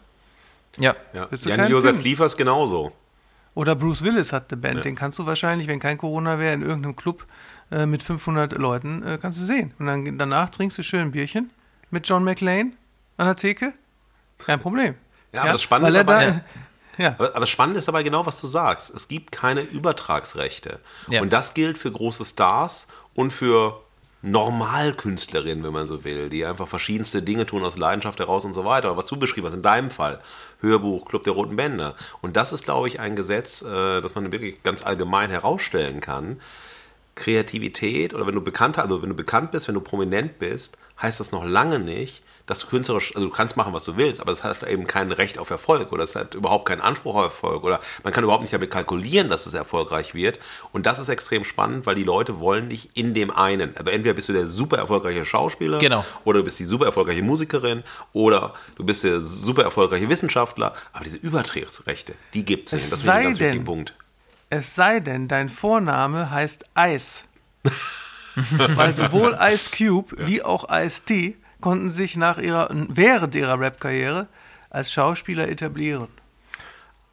[0.77, 0.95] Ja.
[1.13, 1.27] Ja.
[1.31, 2.03] Jan Josef Film?
[2.03, 2.91] Liefers genauso.
[3.55, 4.81] Oder Bruce Willis hat eine Band, Ja.
[4.81, 7.25] den kannst du wahrscheinlich, wenn kein Corona wäre, in irgendeinem Club
[7.71, 9.73] äh, mit 500 Leuten, äh, kannst du sehen.
[9.77, 11.51] Und dann danach trinkst du schön ein Bierchen
[11.91, 12.71] mit John McClane
[13.17, 13.73] an der Theke.
[14.39, 14.95] Kein Problem.
[15.31, 16.41] Ja, aber das Spannende dabei- da,
[17.03, 17.09] ja.
[17.11, 18.89] Aber, aber das Spannende ist dabei genau, was du sagst.
[18.89, 20.79] Es gibt keine Übertragsrechte.
[21.09, 21.21] Ja.
[21.21, 23.82] Und das gilt für große Stars und für
[24.25, 28.63] Normalkünstlerinnen, wenn man so will, die einfach verschiedenste Dinge tun aus Leidenschaft heraus und so
[28.63, 28.87] weiter.
[28.87, 30.21] Aber was du beschrieben hast, in deinem Fall,
[30.61, 31.95] Hörbuch, Club der Roten Bänder.
[32.21, 36.39] Und das ist, glaube ich, ein Gesetz, äh, das man wirklich ganz allgemein herausstellen kann.
[37.15, 41.19] Kreativität oder wenn du bekannt, also wenn du bekannt bist, wenn du prominent bist, heißt
[41.19, 44.31] das noch lange nicht, dass du künstlerisch, also du kannst machen, was du willst, aber
[44.33, 47.63] es hat eben kein Recht auf Erfolg oder es hat überhaupt keinen Anspruch auf Erfolg
[47.63, 50.39] oder man kann überhaupt nicht damit kalkulieren, dass es erfolgreich wird.
[50.73, 53.77] Und das ist extrem spannend, weil die Leute wollen dich in dem einen.
[53.77, 56.03] Also entweder bist du der super erfolgreiche Schauspieler Genau.
[56.25, 60.73] oder du bist die super erfolgreiche Musikerin oder du bist der super erfolgreiche Wissenschaftler.
[60.91, 62.91] Aber diese Übertragsrechte, die gibt es nicht.
[62.91, 63.95] Das sei ein ganz denn- Punkt.
[64.49, 67.23] Es sei denn, dein Vorname heißt Ice.
[68.75, 74.27] Weil sowohl Ice Cube wie auch Ice T konnten sich nach ihrer, während ihrer Rap-Karriere
[74.69, 76.09] als Schauspieler etablieren.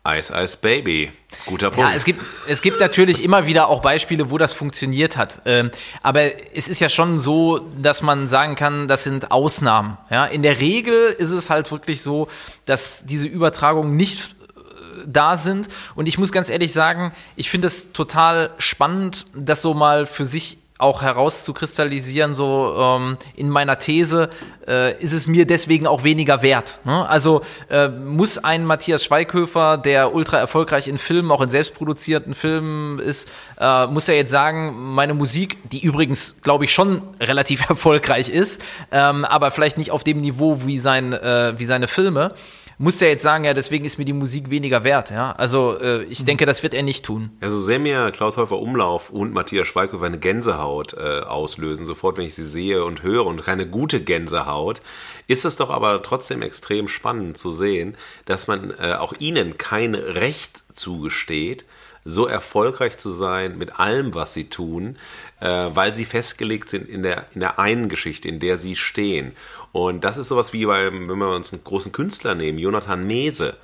[0.04, 1.12] Ice Ice Baby.
[1.46, 1.88] Guter Punkt.
[1.88, 5.42] Ja, es gibt, es gibt natürlich immer wieder auch Beispiele, wo das funktioniert hat.
[5.44, 5.70] Ähm,
[6.02, 9.98] aber es ist ja schon so, dass man sagen kann, das sind Ausnahmen.
[10.10, 12.26] Ja, in der Regel ist es halt wirklich so,
[12.64, 15.68] dass diese Übertragungen nicht äh, da sind.
[15.94, 20.24] Und ich muss ganz ehrlich sagen, ich finde es total spannend, das so mal für
[20.24, 24.30] sich auch herauszukristallisieren, so ähm, in meiner These,
[24.66, 26.80] äh, ist es mir deswegen auch weniger wert.
[26.84, 27.08] Ne?
[27.08, 32.98] Also äh, muss ein Matthias Schweighöfer, der ultra erfolgreich in Filmen, auch in selbstproduzierten Filmen
[32.98, 38.28] ist, äh, muss er jetzt sagen, meine Musik, die übrigens, glaube ich, schon relativ erfolgreich
[38.28, 38.62] ist,
[38.92, 42.32] ähm, aber vielleicht nicht auf dem Niveau wie, sein, äh, wie seine Filme,
[42.80, 45.10] muss er jetzt sagen, ja, deswegen ist mir die Musik weniger wert.
[45.10, 47.30] Ja, also äh, ich denke, das wird er nicht tun.
[47.40, 52.24] Also sehr mir Klaus Häufer Umlauf und Matthias Schweighöfer eine Gänsehaut äh, auslösen, sofort, wenn
[52.24, 54.80] ich sie sehe und höre und keine gute Gänsehaut,
[55.26, 59.94] ist es doch aber trotzdem extrem spannend zu sehen, dass man äh, auch ihnen kein
[59.94, 61.66] Recht zugesteht,
[62.04, 64.96] so erfolgreich zu sein mit allem, was sie tun,
[65.40, 69.32] äh, weil sie festgelegt sind in der, in der einen Geschichte, in der sie stehen.
[69.72, 73.56] Und das ist sowas wie beim, wenn wir uns einen großen Künstler nehmen, Jonathan Mese.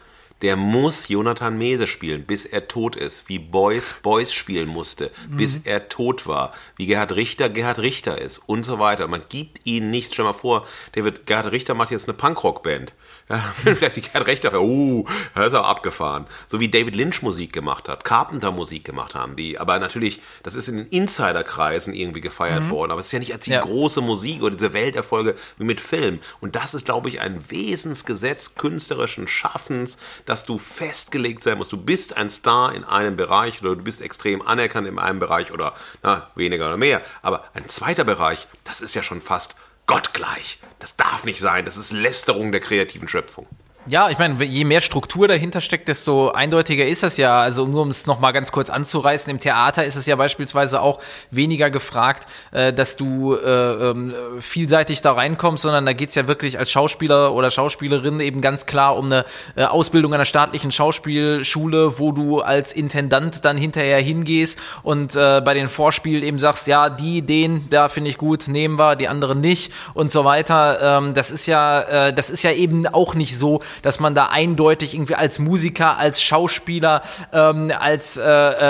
[0.42, 3.26] Der muss Jonathan Mese spielen, bis er tot ist.
[3.26, 5.36] Wie Boys Boys spielen musste, mhm.
[5.38, 6.52] bis er tot war.
[6.76, 9.08] Wie Gerhard Richter Gerhard Richter ist und so weiter.
[9.08, 10.12] Man gibt ihn nicht.
[10.12, 12.92] Stell mal vor, der wird, Gerhard Richter macht jetzt eine Punkrock-Band.
[13.28, 16.26] Ja, vielleicht die Gerhard Richter, oh, er ist auch abgefahren.
[16.46, 20.54] So wie David Lynch Musik gemacht hat, Carpenter Musik gemacht haben, die, aber natürlich, das
[20.54, 22.70] ist in den Insiderkreisen irgendwie gefeiert mhm.
[22.70, 23.60] worden, aber es ist ja nicht als die ja.
[23.60, 26.20] große Musik oder diese Welterfolge wie mit Film.
[26.40, 31.72] Und das ist, glaube ich, ein Wesensgesetz künstlerischen Schaffens, dass du festgelegt sein musst.
[31.72, 35.50] Du bist ein Star in einem Bereich oder du bist extrem anerkannt in einem Bereich
[35.50, 37.02] oder na, weniger oder mehr.
[37.22, 40.58] Aber ein zweiter Bereich, das ist ja schon fast gottgleich.
[40.78, 41.64] Das darf nicht sein.
[41.64, 43.46] Das ist Lästerung der kreativen Schöpfung.
[43.88, 47.38] Ja, ich meine, je mehr Struktur dahinter steckt, desto eindeutiger ist das ja.
[47.38, 50.98] Also nur um es nochmal ganz kurz anzureißen, im Theater ist es ja beispielsweise auch
[51.30, 56.58] weniger gefragt, äh, dass du äh, ähm, vielseitig da reinkommst, sondern da geht's ja wirklich
[56.58, 62.10] als Schauspieler oder Schauspielerin eben ganz klar um eine äh, Ausbildung einer staatlichen Schauspielschule, wo
[62.10, 67.22] du als Intendant dann hinterher hingehst und äh, bei den Vorspielen eben sagst, ja, die,
[67.22, 70.98] den, da finde ich gut, nehmen wir, die anderen nicht und so weiter.
[70.98, 74.26] Ähm, das ist ja, äh, das ist ja eben auch nicht so, dass man da
[74.26, 78.22] eindeutig irgendwie als Musiker, als Schauspieler, ähm, als äh,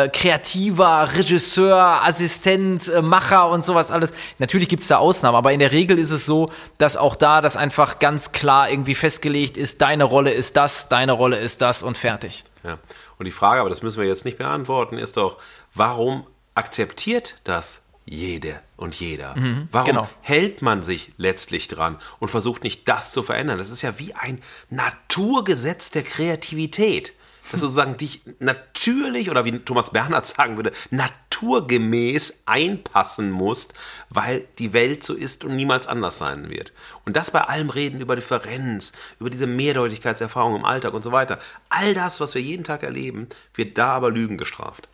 [0.04, 4.12] äh, kreativer Regisseur, Assistent, äh, Macher und sowas alles.
[4.38, 7.56] Natürlich gibt's da Ausnahmen, aber in der Regel ist es so, dass auch da das
[7.56, 11.96] einfach ganz klar irgendwie festgelegt ist, deine Rolle ist das, deine Rolle ist das und
[11.96, 12.44] fertig.
[12.64, 12.78] Ja.
[13.18, 15.38] Und die Frage, aber das müssen wir jetzt nicht beantworten, ist doch,
[15.74, 19.36] warum akzeptiert das jede und jeder.
[19.36, 20.08] Mhm, Warum genau.
[20.20, 23.58] hält man sich letztlich dran und versucht nicht das zu verändern?
[23.58, 27.12] Das ist ja wie ein Naturgesetz der Kreativität,
[27.50, 33.72] das sozusagen dich natürlich oder wie Thomas Bernhard sagen würde, naturgemäß einpassen musst,
[34.10, 36.72] weil die Welt so ist und niemals anders sein wird.
[37.04, 41.38] Und das bei allem Reden über Differenz, über diese Mehrdeutigkeitserfahrung im Alltag und so weiter.
[41.70, 44.88] All das, was wir jeden Tag erleben, wird da aber Lügen gestraft.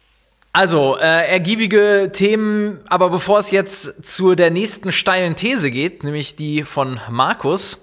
[0.54, 6.36] Also, äh, ergiebige Themen, aber bevor es jetzt zu der nächsten steilen These geht, nämlich
[6.36, 7.82] die von Markus.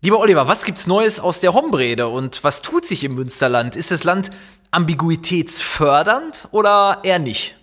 [0.00, 3.76] Lieber Oliver, was gibt's Neues aus der Hombrede und was tut sich im Münsterland?
[3.76, 4.30] Ist das Land
[4.70, 7.56] ambiguitätsfördernd oder eher nicht?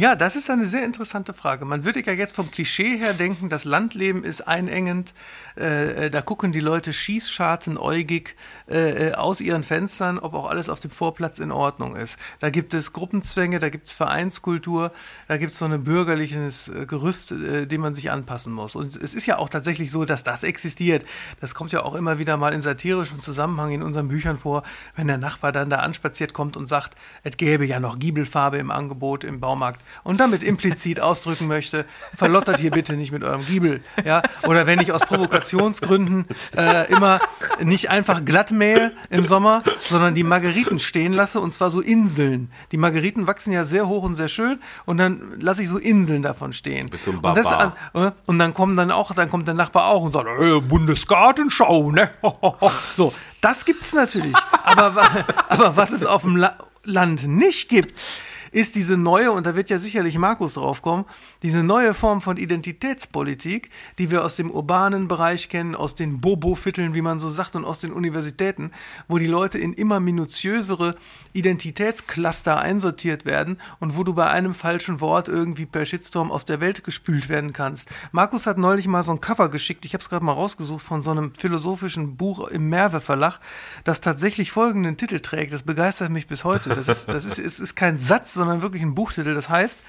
[0.00, 1.66] Ja, das ist eine sehr interessante Frage.
[1.66, 5.12] Man würde ja jetzt vom Klischee her denken, das Landleben ist einengend,
[5.58, 8.34] äh, äh, da gucken die Leute schießschartenäugig
[8.66, 12.16] äh, äh, aus ihren Fenstern, ob auch alles auf dem Vorplatz in Ordnung ist.
[12.38, 14.90] Da gibt es Gruppenzwänge, da gibt es Vereinskultur,
[15.28, 18.76] da gibt es so ein bürgerliches äh, Gerüst, äh, dem man sich anpassen muss.
[18.76, 21.04] Und es ist ja auch tatsächlich so, dass das existiert.
[21.42, 24.62] Das kommt ja auch immer wieder mal in satirischem Zusammenhang in unseren Büchern vor,
[24.96, 28.70] wenn der Nachbar dann da anspaziert kommt und sagt, es gäbe ja noch Giebelfarbe im
[28.70, 33.82] Angebot im Baumarkt und damit implizit ausdrücken möchte, verlottert hier bitte nicht mit eurem Giebel.
[34.04, 34.22] Ja?
[34.46, 36.26] Oder wenn ich aus Provokationsgründen
[36.56, 37.20] äh, immer
[37.62, 42.50] nicht einfach glatt mähe im Sommer, sondern die Margeriten stehen lasse und zwar so Inseln.
[42.72, 46.22] Die Margeriten wachsen ja sehr hoch und sehr schön und dann lasse ich so Inseln
[46.22, 46.88] davon stehen.
[46.88, 49.86] Bist du ein und, das, äh, und dann kommen dann auch, dann kommt der Nachbar
[49.86, 52.10] auch und sagt, äh, Bundesgartenschau, ne?
[52.96, 54.36] so, das gibt's natürlich.
[54.64, 55.02] aber,
[55.48, 58.06] aber was es auf dem La Land nicht gibt,
[58.52, 61.04] ist diese neue, und da wird ja sicherlich Markus draufkommen,
[61.42, 66.94] diese neue Form von Identitätspolitik, die wir aus dem urbanen Bereich kennen, aus den Bobo-Vierteln,
[66.94, 68.70] wie man so sagt, und aus den Universitäten,
[69.08, 70.96] wo die Leute in immer minutiösere
[71.32, 76.60] Identitätscluster einsortiert werden und wo du bei einem falschen Wort irgendwie per Shitstorm aus der
[76.60, 77.88] Welt gespült werden kannst.
[78.12, 81.02] Markus hat neulich mal so ein Cover geschickt, ich habe es gerade mal rausgesucht, von
[81.02, 83.38] so einem philosophischen Buch im Merve Verlag,
[83.84, 85.52] das tatsächlich folgenden Titel trägt.
[85.52, 86.70] Das begeistert mich bis heute.
[86.70, 89.34] Das ist, das ist, es ist kein Satz, sondern wirklich ein Buchtitel.
[89.34, 89.82] Das heißt,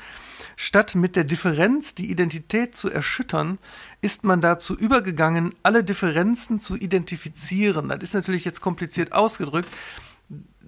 [0.61, 3.57] statt mit der Differenz die Identität zu erschüttern,
[4.01, 7.89] ist man dazu übergegangen, alle Differenzen zu identifizieren.
[7.89, 9.67] Das ist natürlich jetzt kompliziert ausgedrückt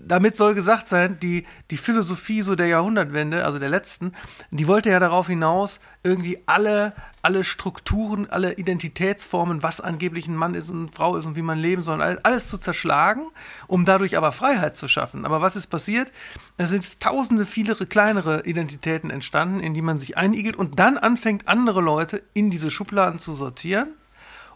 [0.07, 4.13] damit soll gesagt sein, die, die Philosophie so der Jahrhundertwende, also der letzten,
[4.51, 10.53] die wollte ja darauf hinaus, irgendwie alle, alle Strukturen, alle Identitätsformen, was angeblich ein Mann
[10.53, 13.23] ist und eine Frau ist und wie man leben soll, alles zu zerschlagen,
[13.67, 15.25] um dadurch aber Freiheit zu schaffen.
[15.25, 16.11] Aber was ist passiert?
[16.57, 21.47] Es sind tausende, viele kleinere Identitäten entstanden, in die man sich einigelt und dann anfängt,
[21.47, 23.89] andere Leute in diese Schubladen zu sortieren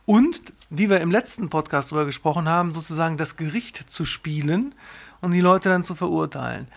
[0.07, 4.73] und, wie wir im letzten Podcast darüber gesprochen haben, sozusagen das Gericht zu spielen
[5.21, 6.67] und die Leute dann zu verurteilen.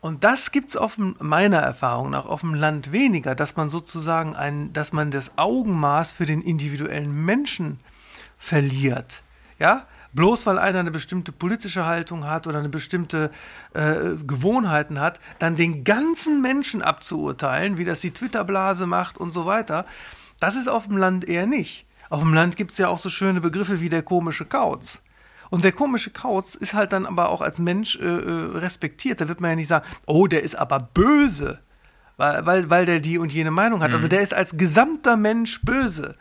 [0.00, 4.72] Und das gibt's auf meiner Erfahrung nach auf dem Land weniger, dass man sozusagen ein,
[4.72, 7.80] dass man das Augenmaß für den individuellen Menschen
[8.38, 9.22] verliert.
[9.58, 13.30] Ja, bloß weil einer eine bestimmte politische Haltung hat oder eine bestimmte
[13.74, 19.44] äh, Gewohnheiten hat, dann den ganzen Menschen abzuurteilen, wie das die Twitter-Blase macht und so
[19.44, 19.84] weiter,
[20.40, 21.86] das ist auf dem Land eher nicht.
[22.08, 25.00] Auf dem Land gibt's ja auch so schöne Begriffe wie der komische Kauz.
[25.50, 29.20] Und der komische Kauz ist halt dann aber auch als Mensch äh, äh, respektiert.
[29.20, 31.58] Da wird man ja nicht sagen, oh, der ist aber böse,
[32.16, 33.92] weil, weil, weil der die und jene Meinung hat.
[33.92, 33.96] Also mhm.
[33.96, 36.16] Also der ist als gesamter Mensch böse.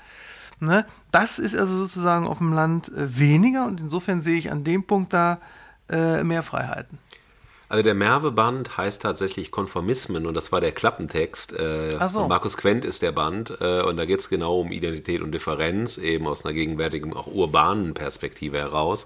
[0.60, 0.86] Ne?
[1.12, 4.84] Das ist also sozusagen auf dem Land äh, weniger und insofern sehe ich an dem
[4.84, 5.39] Punkt da
[5.89, 6.98] äh, mehr Freiheiten.
[7.69, 11.53] Also der Merve-Band heißt tatsächlich Konformismen und das war der Klappentext.
[11.53, 12.27] Äh, Ach so.
[12.27, 15.99] Markus Quent ist der Band äh, und da geht es genau um Identität und Differenz,
[15.99, 19.05] eben aus einer gegenwärtigen, auch urbanen Perspektive heraus.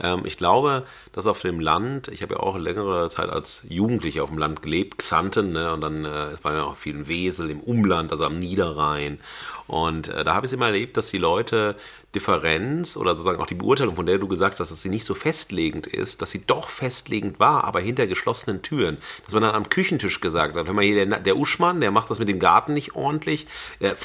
[0.00, 4.22] Ähm, ich glaube, dass auf dem Land, ich habe ja auch längere Zeit als Jugendlicher
[4.22, 7.50] auf dem Land gelebt, Xanten, ne, und dann äh, war ja auch viel in Wesel,
[7.50, 9.18] im Umland, also am Niederrhein.
[9.66, 11.74] Und äh, da habe ich immer erlebt, dass die Leute
[12.14, 15.14] Differenz oder sozusagen auch die Beurteilung, von der du gesagt hast, dass sie nicht so
[15.14, 18.98] festlegend ist, dass sie doch festlegend war, aber hinter geschlossenen Türen.
[19.24, 22.10] Dass man dann am Küchentisch gesagt hat, hör mal hier, der, der Uschmann, der macht
[22.10, 23.46] das mit dem Garten nicht ordentlich,
[23.80, 23.96] der,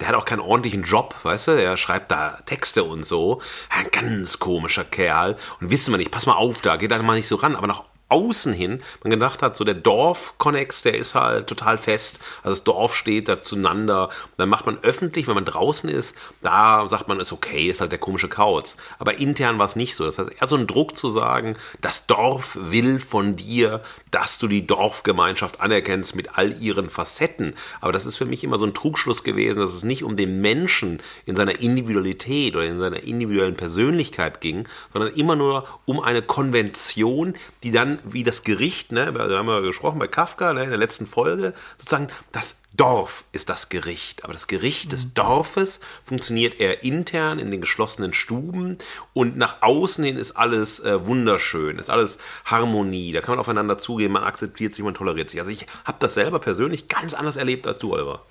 [0.00, 3.40] der hat auch keinen ordentlichen Job, weißt du, der schreibt da Texte und so.
[3.68, 5.36] Ein ganz komischer Kerl.
[5.60, 7.66] Und wissen wir nicht, pass mal auf da, geht da mal nicht so ran, aber
[7.66, 12.20] nach außen hin man gedacht hat, so der Dorf-Connex, der ist halt total fest.
[12.42, 14.10] Also das Dorf steht da zueinander.
[14.36, 17.92] Dann macht man öffentlich, wenn man draußen ist, da sagt man, ist okay, ist halt
[17.92, 18.76] der komische Kauz.
[18.98, 20.04] Aber intern war es nicht so.
[20.04, 24.48] Das heißt, eher so ein Druck zu sagen, das Dorf will von dir, dass du
[24.48, 27.54] die Dorfgemeinschaft anerkennst mit all ihren Facetten.
[27.80, 30.40] Aber das ist für mich immer so ein Trugschluss gewesen, dass es nicht um den
[30.40, 36.22] Menschen in seiner Individualität oder in seiner individuellen Persönlichkeit ging, sondern immer nur um eine
[36.22, 40.70] Konvention, die dann wie das Gericht, ne, da haben wir gesprochen bei Kafka ne, in
[40.70, 44.24] der letzten Folge, sozusagen das Dorf ist das Gericht.
[44.24, 48.78] Aber das Gericht des Dorfes funktioniert eher intern in den geschlossenen Stuben
[49.14, 53.12] und nach außen hin ist alles äh, wunderschön, ist alles Harmonie.
[53.12, 55.40] Da kann man aufeinander zugehen, man akzeptiert sich, man toleriert sich.
[55.40, 58.22] Also ich habe das selber persönlich ganz anders erlebt als du, Oliver.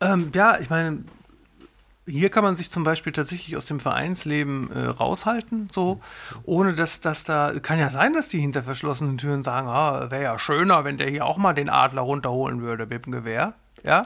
[0.00, 1.04] Ähm, ja, ich meine,
[2.08, 6.00] hier kann man sich zum Beispiel tatsächlich aus dem Vereinsleben äh, raushalten, so,
[6.44, 10.22] ohne dass das da, kann ja sein, dass die hinter verschlossenen Türen sagen, ah, wäre
[10.22, 14.04] ja schöner, wenn der hier auch mal den Adler runterholen würde mit dem Gewehr, ja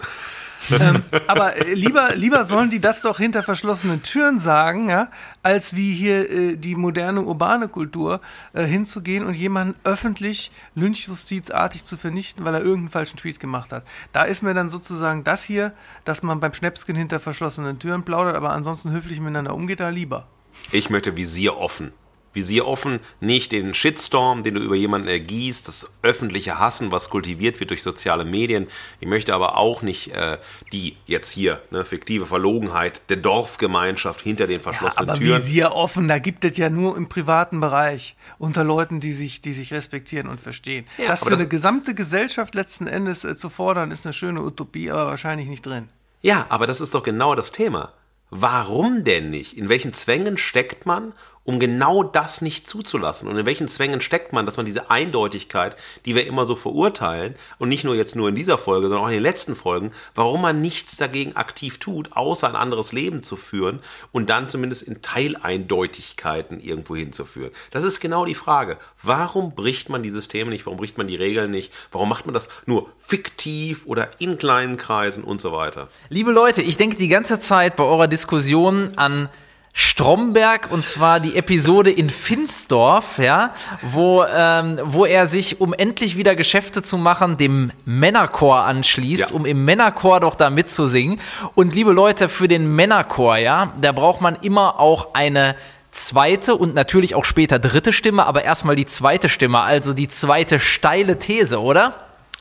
[0.71, 5.11] ähm, aber äh, lieber, lieber sollen die das doch hinter verschlossenen Türen sagen, ja,
[5.43, 8.21] als wie hier äh, die moderne urbane Kultur
[8.53, 13.85] äh, hinzugehen und jemanden öffentlich lynchjustizartig zu vernichten, weil er irgendeinen falschen Tweet gemacht hat.
[14.13, 15.73] Da ist mir dann sozusagen das hier,
[16.05, 20.27] dass man beim Schnäpskin hinter verschlossenen Türen plaudert, aber ansonsten höflich miteinander umgeht, da lieber.
[20.71, 21.93] Ich möchte Visier offen.
[22.33, 27.61] Visier offen, nicht den Shitstorm, den du über jemanden ergießt, das öffentliche Hassen, was kultiviert
[27.61, 28.67] wird durch soziale Medien.
[29.01, 30.39] Ich möchte aber auch nicht äh,
[30.73, 35.39] die jetzt hier ne, fiktive Verlogenheit der Dorfgemeinschaft hinter den verschlossenen ja, aber Türen.
[35.39, 39.53] Visier offen, da gibt es ja nur im privaten Bereich unter Leuten, die sich, die
[39.53, 40.87] sich respektieren und verstehen.
[40.99, 44.43] Ja, das für das eine gesamte Gesellschaft letzten Endes äh, zu fordern, ist eine schöne
[44.43, 45.89] Utopie, aber wahrscheinlich nicht drin.
[46.23, 47.93] Ja, aber das ist doch genau das Thema.
[48.35, 49.59] Warum denn nicht?
[49.59, 51.13] In welchen Zwängen steckt man,
[51.45, 53.29] um genau das nicht zuzulassen.
[53.29, 55.77] Und in welchen Zwängen steckt man, dass man diese Eindeutigkeit,
[56.07, 59.09] die wir immer so verurteilen, und nicht nur jetzt nur in dieser Folge, sondern auch
[59.09, 63.37] in den letzten Folgen, warum man nichts dagegen aktiv tut, außer ein anderes Leben zu
[63.37, 63.81] führen
[64.13, 67.51] und dann zumindest in Teileindeutigkeiten irgendwo hinzuführen.
[67.71, 68.79] Das ist genau die Frage.
[69.03, 70.67] Warum bricht man die Systeme nicht?
[70.67, 71.73] Warum bricht man die Regeln nicht?
[71.91, 75.89] Warum macht man das nur fiktiv oder in kleinen Kreisen und so weiter?
[76.09, 79.29] Liebe Leute, ich denke die ganze Zeit bei eurer Diskussion an
[79.75, 86.17] Stromberg und zwar die Episode in Finsdorf, ja, wo, ähm, wo er sich, um endlich
[86.17, 89.37] wieder Geschäfte zu machen, dem Männerchor anschließt, Ja.
[89.37, 91.21] um im Männerchor doch da mitzusingen.
[91.55, 95.57] Und liebe Leute, für den Männerchor, ja, da braucht man immer auch eine
[95.91, 100.61] zweite und natürlich auch später dritte Stimme, aber erstmal die zweite Stimme, also die zweite
[100.61, 101.95] steile These, oder?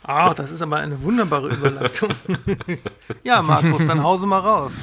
[0.03, 2.09] Ah, das ist aber eine wunderbare Überleitung.
[3.23, 4.79] ja, Markus, dann hause mal raus.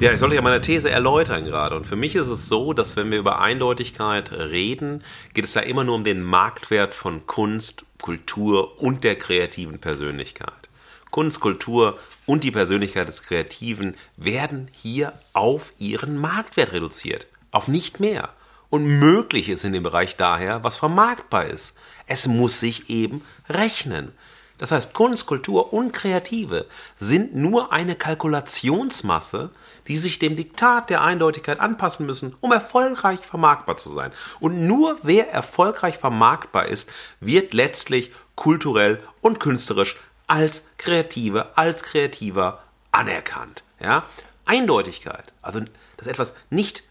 [0.00, 1.76] Ja, ich sollte ja meine These erläutern gerade.
[1.76, 5.62] Und für mich ist es so, dass wenn wir über Eindeutigkeit reden, geht es ja
[5.62, 10.68] immer nur um den Marktwert von Kunst, Kultur und der kreativen Persönlichkeit.
[11.12, 17.28] Kunst, Kultur und die Persönlichkeit des Kreativen werden hier auf ihren Marktwert reduziert.
[17.52, 18.30] Auf nicht mehr.
[18.70, 21.72] Und möglich ist in dem Bereich daher, was vermarktbar ist.
[22.06, 24.10] Es muss sich eben rechnen.
[24.58, 29.50] Das heißt, Kunst, Kultur und Kreative sind nur eine Kalkulationsmasse,
[29.88, 34.12] die sich dem Diktat der Eindeutigkeit anpassen müssen, um erfolgreich vermarktbar zu sein.
[34.40, 36.88] Und nur wer erfolgreich vermarktbar ist,
[37.20, 39.96] wird letztlich kulturell und künstlerisch
[40.26, 43.64] als Kreative, als Kreativer anerkannt.
[43.80, 44.04] Ja?
[44.44, 45.60] Eindeutigkeit, also
[45.96, 46.84] dass etwas nicht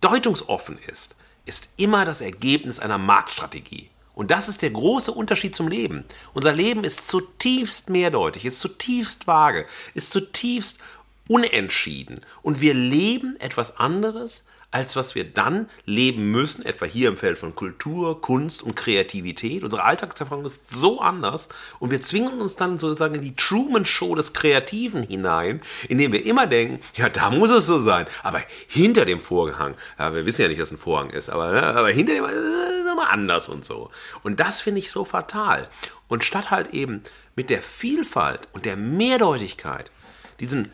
[0.00, 3.90] deutungsoffen ist, ist immer das Ergebnis einer Marktstrategie.
[4.14, 6.04] Und das ist der große Unterschied zum Leben.
[6.34, 10.78] Unser Leben ist zutiefst mehrdeutig, ist zutiefst vage, ist zutiefst
[11.28, 12.20] unentschieden.
[12.42, 17.38] Und wir leben etwas anderes, als was wir dann leben müssen, etwa hier im Feld
[17.38, 19.62] von Kultur, Kunst und Kreativität.
[19.62, 21.48] Unsere Alltagserfahrung ist so anders
[21.78, 26.46] und wir zwingen uns dann sozusagen in die Truman-Show des Kreativen hinein, indem wir immer
[26.46, 28.06] denken, ja, da muss es so sein.
[28.22, 31.62] Aber hinter dem Vorhang, ja, wir wissen ja nicht, dass ein Vorhang ist, aber, ne,
[31.62, 33.90] aber hinter dem äh, ist immer anders und so.
[34.22, 35.68] Und das finde ich so fatal.
[36.08, 37.02] Und statt halt eben
[37.36, 39.90] mit der Vielfalt und der Mehrdeutigkeit
[40.40, 40.72] diesen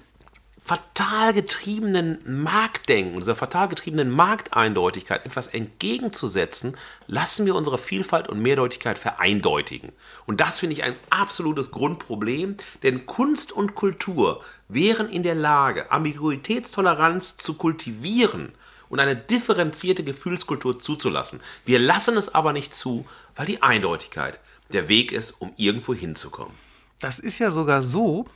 [0.69, 8.99] fatal getriebenen Marktdenken, dieser fatal getriebenen Markteindeutigkeit etwas entgegenzusetzen, lassen wir unsere Vielfalt und Mehrdeutigkeit
[8.99, 9.93] vereindeutigen.
[10.27, 15.91] Und das finde ich ein absolutes Grundproblem, denn Kunst und Kultur wären in der Lage,
[15.91, 18.53] Ambiguitätstoleranz zu kultivieren
[18.91, 21.41] und eine differenzierte Gefühlskultur zuzulassen.
[21.65, 23.07] Wir lassen es aber nicht zu,
[23.37, 24.39] weil die Eindeutigkeit
[24.71, 26.53] der Weg ist, um irgendwo hinzukommen.
[27.01, 28.27] Das ist ja sogar so,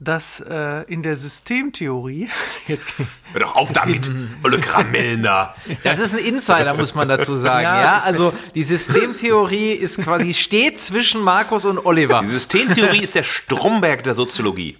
[0.00, 2.28] dass äh, in der Systemtheorie,
[2.68, 2.94] jetzt
[3.32, 4.10] Hör doch auf damit,
[4.44, 5.54] Olle Karamellen da.
[5.82, 7.64] Das ist ein Insider, muss man dazu sagen.
[7.64, 12.20] Ja, Ja, also die Systemtheorie ist quasi steht zwischen Markus und Oliver.
[12.22, 14.78] Die Systemtheorie ist der Stromberg der Soziologie.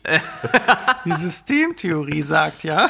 [1.05, 2.89] die Systemtheorie sagt ja,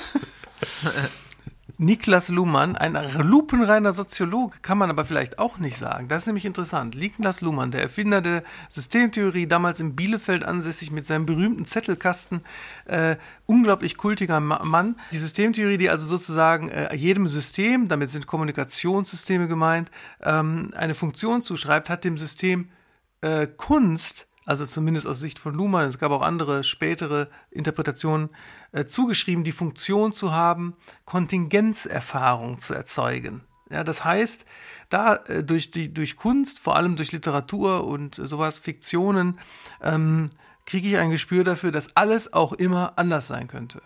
[1.81, 6.09] Niklas Luhmann, ein lupenreiner Soziologe, kann man aber vielleicht auch nicht sagen.
[6.09, 6.97] Das ist nämlich interessant.
[6.97, 12.41] Niklas Luhmann, der Erfinder der Systemtheorie, damals in Bielefeld ansässig mit seinem berühmten Zettelkasten,
[12.87, 13.17] äh,
[13.47, 14.97] unglaublich kultiger Ma- Mann.
[15.13, 19.91] Die Systemtheorie, die also sozusagen äh, jedem System, damit sind Kommunikationssysteme gemeint,
[20.25, 22.71] ähm, eine Funktion zuschreibt, hat dem System
[23.21, 28.31] äh, Kunst, also zumindest aus Sicht von Luhmann, es gab auch andere spätere Interpretationen,
[28.73, 30.75] äh, zugeschrieben, die Funktion zu haben,
[31.05, 33.43] Kontingenzerfahrung zu erzeugen.
[33.71, 34.47] Ja, das heißt,
[34.89, 39.39] da äh, durch, die, durch Kunst, vor allem durch Literatur und sowas, Fiktionen,
[39.83, 40.31] ähm,
[40.65, 43.83] kriege ich ein Gespür dafür, dass alles auch immer anders sein könnte.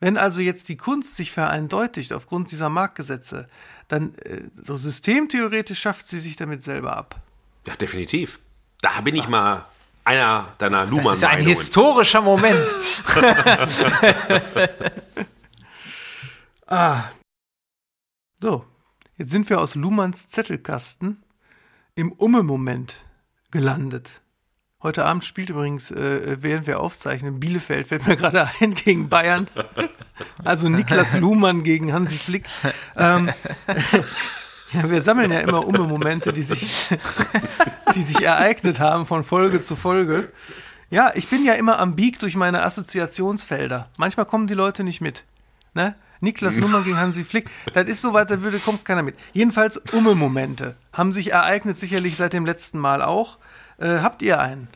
[0.00, 3.48] Wenn also jetzt die Kunst sich vereindeutigt aufgrund dieser Marktgesetze,
[3.88, 7.22] dann äh, so systemtheoretisch schafft sie sich damit selber ab.
[7.66, 8.38] Ja, definitiv.
[8.82, 9.64] Da bin ich mal
[10.08, 12.66] einer deiner Das ist ein historischer Moment.
[18.40, 18.64] So,
[19.16, 21.24] jetzt sind wir aus Luhmanns Zettelkasten
[21.96, 22.94] im Umme-Moment
[23.50, 24.22] gelandet.
[24.80, 29.48] Heute Abend spielt übrigens, äh, während wir aufzeichnen, Bielefeld, fällt mir gerade ein, gegen Bayern.
[30.44, 32.44] Also Niklas Luhmann gegen Hansi Flick.
[32.96, 33.30] Ähm,
[34.72, 36.88] ja, wir sammeln ja immer Umme-Momente, die sich,
[37.94, 40.30] die sich ereignet haben von Folge zu Folge.
[40.90, 43.88] Ja, ich bin ja immer am Bieg durch meine Assoziationsfelder.
[43.96, 45.24] Manchmal kommen die Leute nicht mit.
[45.74, 45.94] Ne?
[46.20, 47.48] Niklas Luhmann gegen Hansi Flick.
[47.74, 49.16] Das ist so weit, da würde, kommt keiner mit.
[49.32, 53.38] Jedenfalls Umme-Momente haben sich ereignet, sicherlich seit dem letzten Mal auch.
[53.78, 54.68] Äh, habt ihr einen?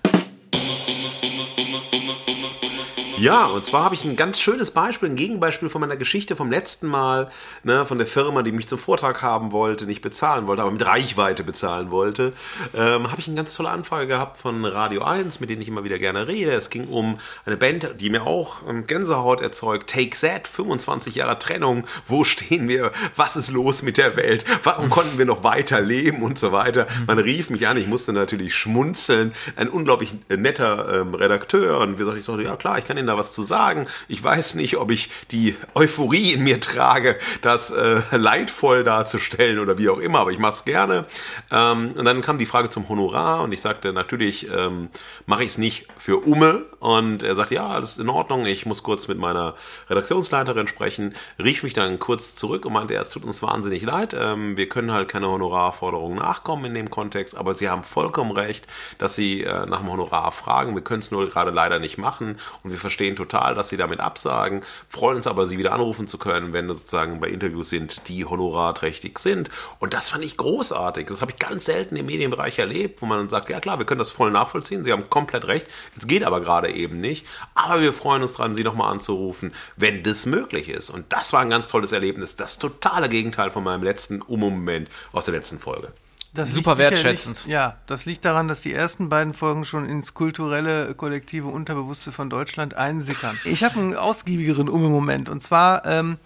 [3.23, 6.51] Ja, und zwar habe ich ein ganz schönes Beispiel, ein Gegenbeispiel von meiner Geschichte vom
[6.51, 7.31] letzten Mal,
[7.63, 10.85] ne, von der Firma, die mich zum Vortrag haben wollte, nicht bezahlen wollte, aber mit
[10.85, 12.33] Reichweite bezahlen wollte.
[12.75, 15.85] Ähm, habe ich eine ganz tolle Anfrage gehabt von Radio 1, mit denen ich immer
[15.85, 16.51] wieder gerne rede.
[16.51, 19.89] Es ging um eine Band, die mir auch ähm, Gänsehaut erzeugt.
[19.89, 21.85] Take That, 25 Jahre Trennung.
[22.09, 22.91] Wo stehen wir?
[23.15, 24.45] Was ist los mit der Welt?
[24.65, 26.89] Warum konnten wir noch weiter leben und so weiter?
[27.07, 29.33] Man rief mich an, ich musste natürlich schmunzeln.
[29.55, 33.12] Ein unglaublich netter ähm, Redakteur und wir sagten, ich dachte, ja klar, ich kann Ihnen
[33.12, 33.87] da was zu sagen.
[34.09, 39.79] Ich weiß nicht, ob ich die Euphorie in mir trage, das äh, leidvoll darzustellen oder
[39.79, 41.07] wie auch immer, aber ich mache es gerne.
[41.51, 44.89] Ähm, und dann kam die Frage zum Honorar und ich sagte, natürlich ähm,
[45.27, 46.65] mache ich es nicht für Umme.
[46.81, 49.55] Und er sagte, ja, alles in Ordnung, ich muss kurz mit meiner
[49.89, 54.57] Redaktionsleiterin sprechen, rief mich dann kurz zurück und meinte, es tut uns wahnsinnig leid, ähm,
[54.57, 58.67] wir können halt keine Honorarforderungen nachkommen in dem Kontext, aber Sie haben vollkommen recht,
[58.99, 62.39] dass Sie äh, nach dem Honorar fragen, wir können es nur gerade leider nicht machen
[62.63, 66.19] und wir verstehen total, dass Sie damit absagen, freuen uns aber, Sie wieder anrufen zu
[66.19, 69.51] können, wenn sozusagen bei Interviews sind, die honorarträchtig sind.
[69.79, 71.07] Und das fand ich großartig.
[71.09, 73.87] Das habe ich ganz selten im Medienbereich erlebt, wo man dann sagt, ja klar, wir
[73.87, 77.81] können das voll nachvollziehen, Sie haben komplett recht, es geht aber gerade eben nicht, aber
[77.81, 80.91] wir freuen uns dran, Sie nochmal anzurufen, wenn das möglich ist.
[80.91, 85.25] Und das war ein ganz tolles Erlebnis, das totale Gegenteil von meinem letzten Umo-Moment aus
[85.27, 85.93] der letzten Folge.
[86.35, 87.45] Das Super wertschätzend.
[87.47, 92.31] Ja, das liegt daran, dass die ersten beiden Folgen schon ins kulturelle, kollektive Unterbewusste von
[92.31, 93.39] Deutschland einsickern.
[93.45, 96.17] Ich habe einen ausgiebigeren Umme-Moment und zwar ähm,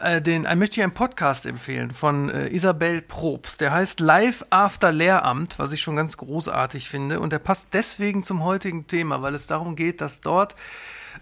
[0.00, 3.60] äh, den, äh, möchte ich einen Podcast empfehlen von äh, Isabel Probst.
[3.60, 8.24] Der heißt Live After Lehramt, was ich schon ganz großartig finde und der passt deswegen
[8.24, 10.56] zum heutigen Thema, weil es darum geht, dass dort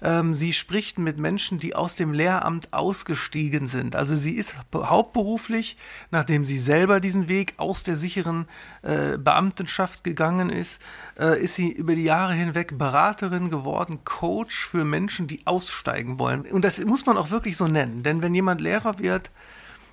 [0.03, 3.97] ähm, sie spricht mit Menschen, die aus dem Lehramt ausgestiegen sind.
[3.97, 5.77] Also sie ist be- hauptberuflich,
[6.11, 8.47] nachdem sie selber diesen Weg aus der sicheren
[8.83, 10.81] äh, Beamtenschaft gegangen ist,
[11.19, 16.43] äh, ist sie über die Jahre hinweg Beraterin geworden, Coach für Menschen, die aussteigen wollen.
[16.43, 19.31] Und das muss man auch wirklich so nennen, denn wenn jemand Lehrer wird,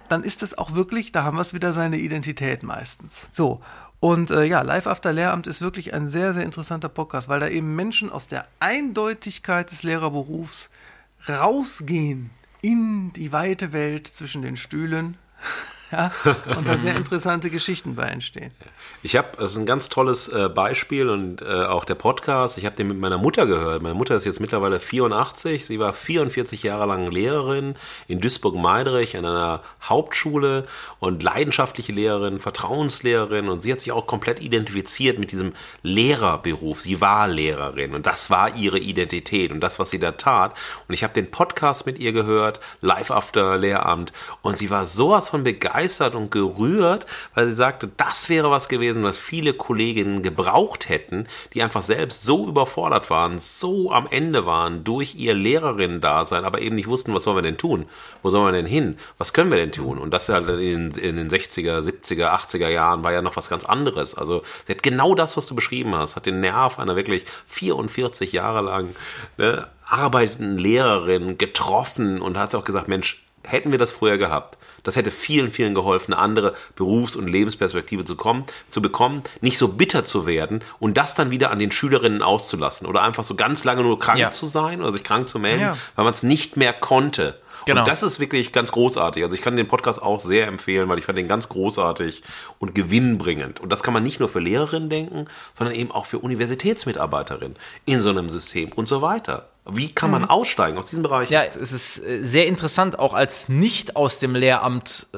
[0.10, 3.28] dann ist es auch wirklich, da haben wir es wieder seine Identität meistens.
[3.32, 3.62] So.
[4.00, 7.48] Und äh, ja, Live After Lehramt ist wirklich ein sehr, sehr interessanter Podcast, weil da
[7.48, 10.70] eben Menschen aus der Eindeutigkeit des Lehrerberufs
[11.28, 12.30] rausgehen
[12.62, 15.18] in die weite Welt zwischen den Stühlen.
[15.92, 16.12] Ja,
[16.58, 18.52] und da sehr interessante Geschichten bei entstehen.
[19.04, 22.66] Ich habe, das ist ein ganz tolles äh, Beispiel und äh, auch der Podcast, ich
[22.66, 23.82] habe den mit meiner Mutter gehört.
[23.82, 27.76] Meine Mutter ist jetzt mittlerweile 84, sie war 44 Jahre lang Lehrerin
[28.08, 30.66] in Duisburg-Meidrich an einer Hauptschule
[31.00, 36.82] und leidenschaftliche Lehrerin, Vertrauenslehrerin und sie hat sich auch komplett identifiziert mit diesem Lehrerberuf.
[36.82, 40.54] Sie war Lehrerin und das war ihre Identität und das, was sie da tat.
[40.88, 44.12] Und ich habe den Podcast mit ihr gehört, live after Lehramt
[44.42, 45.77] und sie war sowas von begeistert
[46.16, 47.06] und gerührt,
[47.36, 52.24] weil sie sagte, das wäre was gewesen, was viele Kolleginnen gebraucht hätten, die einfach selbst
[52.24, 57.24] so überfordert waren, so am Ende waren durch ihr Lehrerinnen-Dasein, aber eben nicht wussten, was
[57.24, 57.86] sollen wir denn tun?
[58.24, 58.98] Wo sollen wir denn hin?
[59.18, 60.00] Was können wir denn tun?
[60.00, 63.64] Und das halt in, in den 60er, 70er, 80er Jahren war ja noch was ganz
[63.66, 64.16] anderes.
[64.16, 68.32] Also sie hat genau das, was du beschrieben hast, hat den Nerv einer wirklich 44
[68.32, 68.96] Jahre lang
[69.38, 74.58] ne, arbeitenden Lehrerin getroffen und hat auch gesagt, Mensch, hätten wir das früher gehabt,
[74.88, 79.58] das hätte vielen, vielen geholfen, eine andere Berufs- und Lebensperspektive zu, kommen, zu bekommen, nicht
[79.58, 83.36] so bitter zu werden und das dann wieder an den Schülerinnen auszulassen oder einfach so
[83.36, 84.32] ganz lange nur krank Ja.
[84.32, 85.78] zu sein oder sich krank zu melden, Ja.
[85.98, 87.38] weil man es nicht mehr konnte.
[87.68, 87.82] Genau.
[87.82, 89.24] Und das ist wirklich ganz großartig.
[89.24, 92.24] Also ich kann den Podcast auch sehr empfehlen, weil ich fand den ganz großartig
[92.60, 93.60] und gewinnbringend.
[93.60, 98.02] Und das kann man nicht nur für Lehrerinnen denken, sondern eben auch für Universitätsmitarbeiterinnen in
[98.02, 99.50] so einem System und so weiter.
[99.70, 101.30] Wie kann man aussteigen aus diesem Bereich?
[101.30, 105.18] Ja, es ist äh, sehr interessant, auch als nicht aus dem Lehramt äh,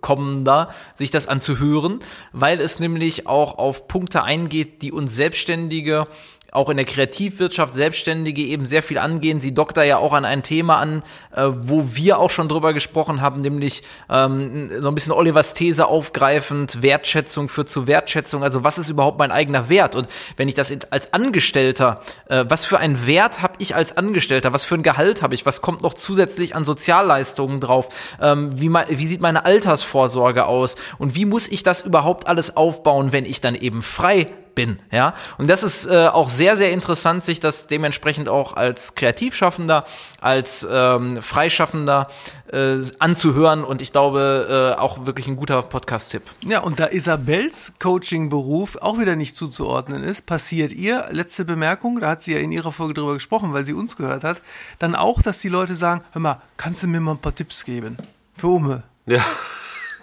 [0.00, 1.98] kommender, sich das anzuhören,
[2.32, 6.06] weil es nämlich auch auf Punkte eingeht, die uns Selbstständige
[6.52, 9.40] auch in der Kreativwirtschaft Selbstständige eben sehr viel angehen.
[9.40, 11.02] Sie dockt da ja auch an ein Thema an,
[11.34, 15.86] äh, wo wir auch schon drüber gesprochen haben, nämlich ähm, so ein bisschen Olivers These
[15.86, 18.42] aufgreifend, Wertschätzung führt zu Wertschätzung.
[18.42, 19.94] Also was ist überhaupt mein eigener Wert?
[19.94, 24.52] Und wenn ich das als Angestellter, äh, was für einen Wert habe ich als Angestellter?
[24.52, 25.46] Was für ein Gehalt habe ich?
[25.46, 27.88] Was kommt noch zusätzlich an Sozialleistungen drauf?
[28.20, 30.76] Ähm, wie, wie sieht meine Altersvorsorge aus?
[30.98, 34.26] Und wie muss ich das überhaupt alles aufbauen, wenn ich dann eben frei
[34.60, 35.14] bin, ja.
[35.38, 39.86] Und das ist äh, auch sehr, sehr interessant, sich das dementsprechend auch als Kreativschaffender,
[40.20, 42.08] als ähm, Freischaffender
[42.52, 46.24] äh, anzuhören und ich glaube äh, auch wirklich ein guter Podcast-Tipp.
[46.44, 52.10] Ja, und da Isabels Coaching-Beruf auch wieder nicht zuzuordnen ist, passiert ihr, letzte Bemerkung, da
[52.10, 54.42] hat sie ja in ihrer Folge drüber gesprochen, weil sie uns gehört hat,
[54.78, 57.64] dann auch, dass die Leute sagen, hör mal, kannst du mir mal ein paar Tipps
[57.64, 57.96] geben?
[58.36, 58.82] Für Ume.
[59.06, 59.24] Ja.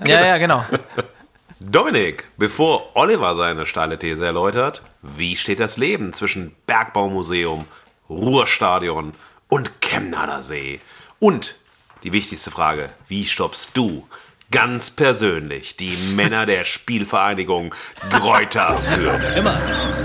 [0.03, 0.65] Ja, ja, genau.
[1.59, 7.65] Dominik, bevor Oliver seine steile These erläutert, wie steht das Leben zwischen Bergbaumuseum,
[8.09, 9.13] Ruhrstadion
[9.49, 10.79] und Chemnader See.
[11.17, 11.55] Und
[12.03, 14.07] die wichtigste Frage, wie stoppst du
[14.51, 17.73] ganz persönlich die Männer der Spielvereinigung
[18.11, 19.27] Gräuter Fürth?
[19.35, 19.59] Immer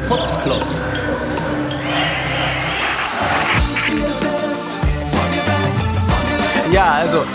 [0.08, 0.80] Potplot.
[6.72, 7.26] Ja, also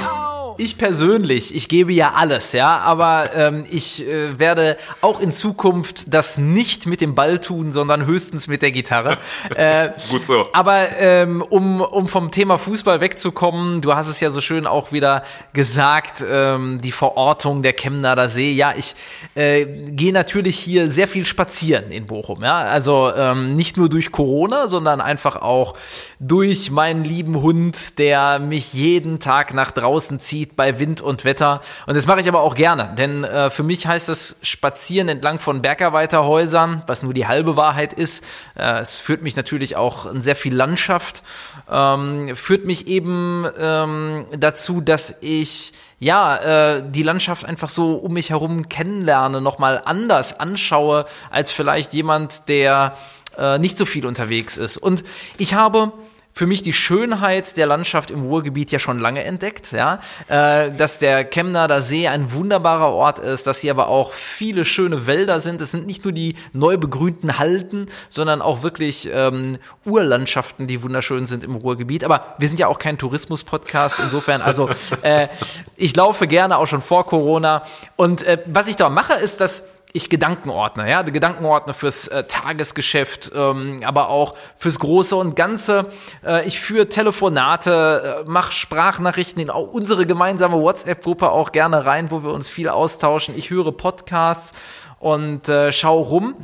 [0.57, 6.13] ich persönlich, ich gebe ja alles, ja, aber ähm, ich äh, werde auch in Zukunft
[6.13, 9.17] das nicht mit dem Ball tun, sondern höchstens mit der Gitarre.
[9.55, 10.47] Äh, Gut so.
[10.53, 14.91] Aber ähm, um, um vom Thema Fußball wegzukommen, du hast es ja so schön auch
[14.91, 18.51] wieder gesagt, ähm, die Verortung der Chemnader See.
[18.51, 18.95] Ja, ich
[19.35, 22.43] äh, gehe natürlich hier sehr viel spazieren in Bochum.
[22.43, 25.75] Ja, also ähm, nicht nur durch Corona, sondern einfach auch
[26.19, 31.61] durch meinen lieben Hund, der mich jeden Tag nach draußen zieht bei Wind und Wetter.
[31.85, 35.39] Und das mache ich aber auch gerne, denn äh, für mich heißt es Spazieren entlang
[35.39, 38.23] von Bergarbeiterhäusern, was nur die halbe Wahrheit ist.
[38.55, 41.23] Äh, es führt mich natürlich auch in sehr viel Landschaft,
[41.69, 48.13] ähm, führt mich eben ähm, dazu, dass ich ja, äh, die Landschaft einfach so um
[48.13, 52.95] mich herum kennenlerne, nochmal anders anschaue, als vielleicht jemand, der
[53.37, 54.77] äh, nicht so viel unterwegs ist.
[54.77, 55.03] Und
[55.37, 55.91] ich habe
[56.37, 60.99] für mich die Schönheit der Landschaft im Ruhrgebiet ja schon lange entdeckt, ja, äh, dass
[60.99, 65.61] der Chemnader See ein wunderbarer Ort ist, dass hier aber auch viele schöne Wälder sind.
[65.61, 71.25] Es sind nicht nur die neu begrünten Halden, sondern auch wirklich ähm, Urlandschaften, die wunderschön
[71.25, 72.03] sind im Ruhrgebiet.
[72.03, 74.69] Aber wir sind ja auch kein Tourismus-Podcast, insofern, also
[75.01, 75.29] äh,
[75.75, 77.63] ich laufe gerne auch schon vor Corona.
[77.95, 79.63] Und äh, was ich da mache, ist, dass
[79.93, 85.87] ich Gedankenordner, ja, Gedankenordner fürs äh, Tagesgeschäft, ähm, aber auch fürs Große und Ganze.
[86.25, 92.23] Äh, ich führe Telefonate, äh, mache Sprachnachrichten in unsere gemeinsame WhatsApp-Gruppe auch gerne rein, wo
[92.23, 93.37] wir uns viel austauschen.
[93.37, 94.53] Ich höre Podcasts
[94.99, 96.35] und äh, schaue rum.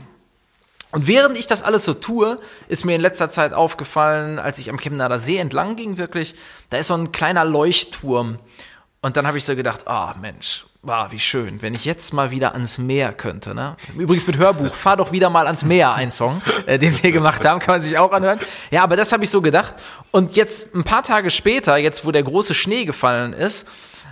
[0.91, 2.37] Und während ich das alles so tue,
[2.67, 6.35] ist mir in letzter Zeit aufgefallen, als ich am Chemnader See entlang ging, wirklich,
[6.69, 8.37] da ist so ein kleiner Leuchtturm.
[9.01, 12.31] Und dann habe ich so gedacht, ah Mensch, ah, wie schön, wenn ich jetzt mal
[12.31, 13.55] wieder ans Meer könnte.
[13.55, 13.75] Ne?
[13.97, 17.45] Übrigens mit Hörbuch, fahr doch wieder mal ans Meer, ein Song, äh, den wir gemacht
[17.45, 18.39] haben, kann man sich auch anhören.
[18.71, 19.75] Ja, aber das habe ich so gedacht.
[20.11, 23.67] Und jetzt ein paar Tage später, jetzt wo der große Schnee gefallen ist,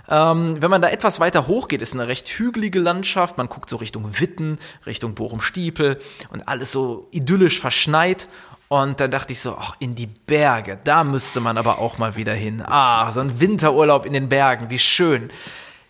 [0.08, 3.38] ähm, wenn man da etwas weiter hoch geht, ist eine recht hügelige Landschaft.
[3.38, 5.98] Man guckt so Richtung Witten, Richtung Bochum-Stiepel
[6.30, 8.28] und alles so idyllisch verschneit.
[8.68, 12.16] Und dann dachte ich so, ach, in die Berge, da müsste man aber auch mal
[12.16, 12.62] wieder hin.
[12.66, 15.30] Ah, so ein Winterurlaub in den Bergen, wie schön.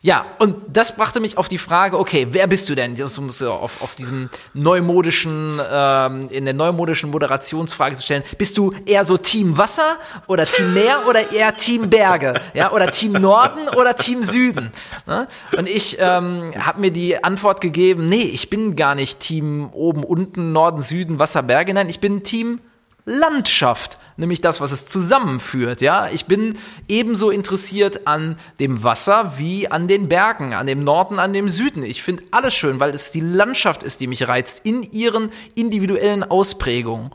[0.04, 2.96] Ja, und das brachte mich auf die Frage, okay, wer bist du denn?
[2.96, 8.24] Das muss auf, auf diesem neumodischen, ähm, in der neumodischen Moderationsfrage zu stellen.
[8.36, 12.34] Bist du eher so Team Wasser oder Team Meer oder eher Team Berge?
[12.52, 14.72] Ja, oder Team Norden oder Team Süden?
[15.06, 15.28] Ne?
[15.56, 20.02] Und ich ähm, habe mir die Antwort gegeben, nee, ich bin gar nicht Team oben,
[20.02, 21.74] unten, Norden, Süden, Wasser, Berge.
[21.74, 22.58] Nein, ich bin Team
[23.04, 25.80] Landschaft, nämlich das, was es zusammenführt.
[25.80, 26.56] Ja, ich bin
[26.88, 31.82] ebenso interessiert an dem Wasser wie an den Bergen, an dem Norden, an dem Süden.
[31.82, 36.22] Ich finde alles schön, weil es die Landschaft ist, die mich reizt in ihren individuellen
[36.22, 37.10] Ausprägungen.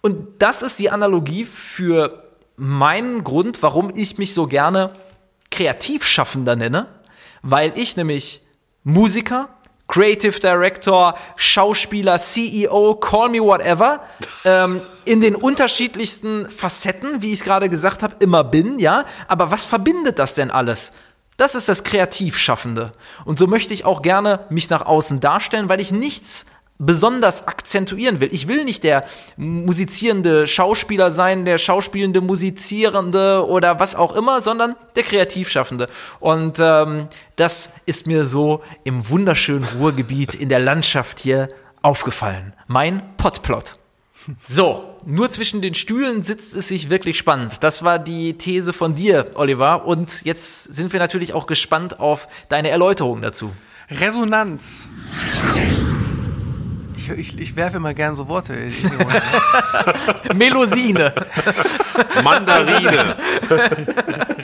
[0.00, 2.22] Und das ist die Analogie für
[2.56, 4.92] meinen Grund, warum ich mich so gerne
[5.50, 6.86] Kreativschaffender nenne,
[7.42, 8.42] weil ich nämlich
[8.84, 9.48] Musiker,
[9.88, 14.00] Creative Director, Schauspieler, CEO, call me whatever,
[14.44, 19.04] ähm, in den unterschiedlichsten Facetten, wie ich gerade gesagt habe, immer bin, ja.
[19.28, 20.92] Aber was verbindet das denn alles?
[21.36, 22.92] Das ist das Kreativschaffende.
[23.24, 26.46] Und so möchte ich auch gerne mich nach außen darstellen, weil ich nichts
[26.78, 28.28] besonders akzentuieren will.
[28.32, 29.04] Ich will nicht der
[29.36, 35.88] musizierende Schauspieler sein, der schauspielende Musizierende oder was auch immer, sondern der Kreativschaffende.
[36.20, 41.48] Und ähm, das ist mir so im wunderschönen Ruhrgebiet in der Landschaft hier
[41.82, 42.52] aufgefallen.
[42.66, 43.74] Mein Potplot.
[44.46, 47.62] So, nur zwischen den Stühlen sitzt es sich wirklich spannend.
[47.62, 49.86] Das war die These von dir, Oliver.
[49.86, 53.52] Und jetzt sind wir natürlich auch gespannt auf deine Erläuterung dazu.
[53.88, 54.88] Resonanz.
[57.06, 58.52] Ich, ich, ich werfe immer gern so Worte.
[60.34, 61.14] Melosine.
[62.24, 63.16] Mandarine.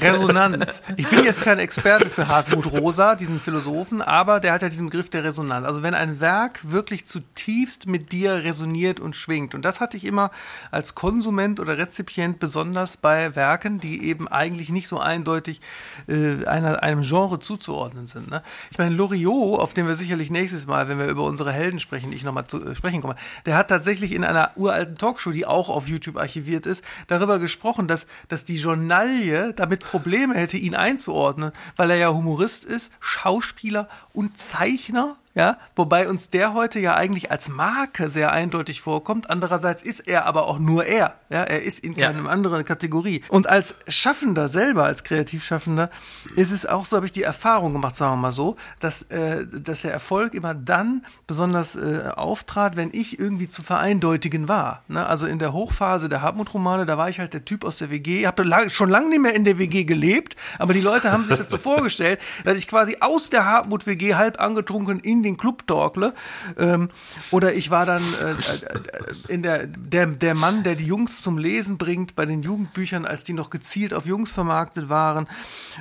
[0.00, 0.82] Resonanz.
[0.96, 4.86] Ich bin jetzt kein Experte für Hartmut Rosa, diesen Philosophen, aber der hat ja diesen
[4.86, 5.66] Begriff der Resonanz.
[5.66, 9.54] Also wenn ein Werk wirklich zutiefst mit dir resoniert und schwingt.
[9.54, 10.30] Und das hatte ich immer
[10.70, 15.60] als Konsument oder Rezipient besonders bei Werken, die eben eigentlich nicht so eindeutig
[16.08, 18.30] äh, einer, einem Genre zuzuordnen sind.
[18.30, 18.42] Ne?
[18.70, 22.12] Ich meine, Loriot, auf den wir sicherlich nächstes Mal, wenn wir über unsere Helden sprechen,
[22.12, 25.68] ich nochmal zu äh, sprechen komme, der hat tatsächlich in einer uralten Talkshow, die auch
[25.68, 31.53] auf YouTube archiviert ist, darüber gesprochen, dass, dass die Journalie damit Probleme hätte, ihn einzuordnen,
[31.76, 37.30] weil er ja Humorist ist, Schauspieler und Zeichner ja, wobei uns der heute ja eigentlich
[37.30, 39.30] als Marke sehr eindeutig vorkommt.
[39.30, 41.14] Andererseits ist er aber auch nur er.
[41.30, 43.22] Ja, er ist in keinem anderen Kategorie.
[43.28, 45.88] Und als Schaffender selber, als Kreativschaffender,
[46.36, 49.46] ist es auch so, habe ich die Erfahrung gemacht, sagen wir mal so, dass, äh,
[49.46, 54.82] dass der Erfolg immer dann besonders äh, auftrat, wenn ich irgendwie zu vereindeutigen war.
[54.88, 55.06] Ne?
[55.06, 58.20] Also in der Hochphase der Hartmut-Romane, da war ich halt der Typ aus der WG.
[58.20, 61.24] Ich habe lang, schon lange nicht mehr in der WG gelebt, aber die Leute haben
[61.24, 65.66] sich das so vorgestellt, dass ich quasi aus der Hartmut-WG halb angetrunken in den Club
[65.66, 66.14] torkle.
[66.58, 66.90] Ähm,
[67.30, 71.38] oder ich war dann äh, äh, in der, der, der Mann, der die Jungs zum
[71.38, 75.28] Lesen bringt bei den Jugendbüchern, als die noch gezielt auf Jungs vermarktet waren.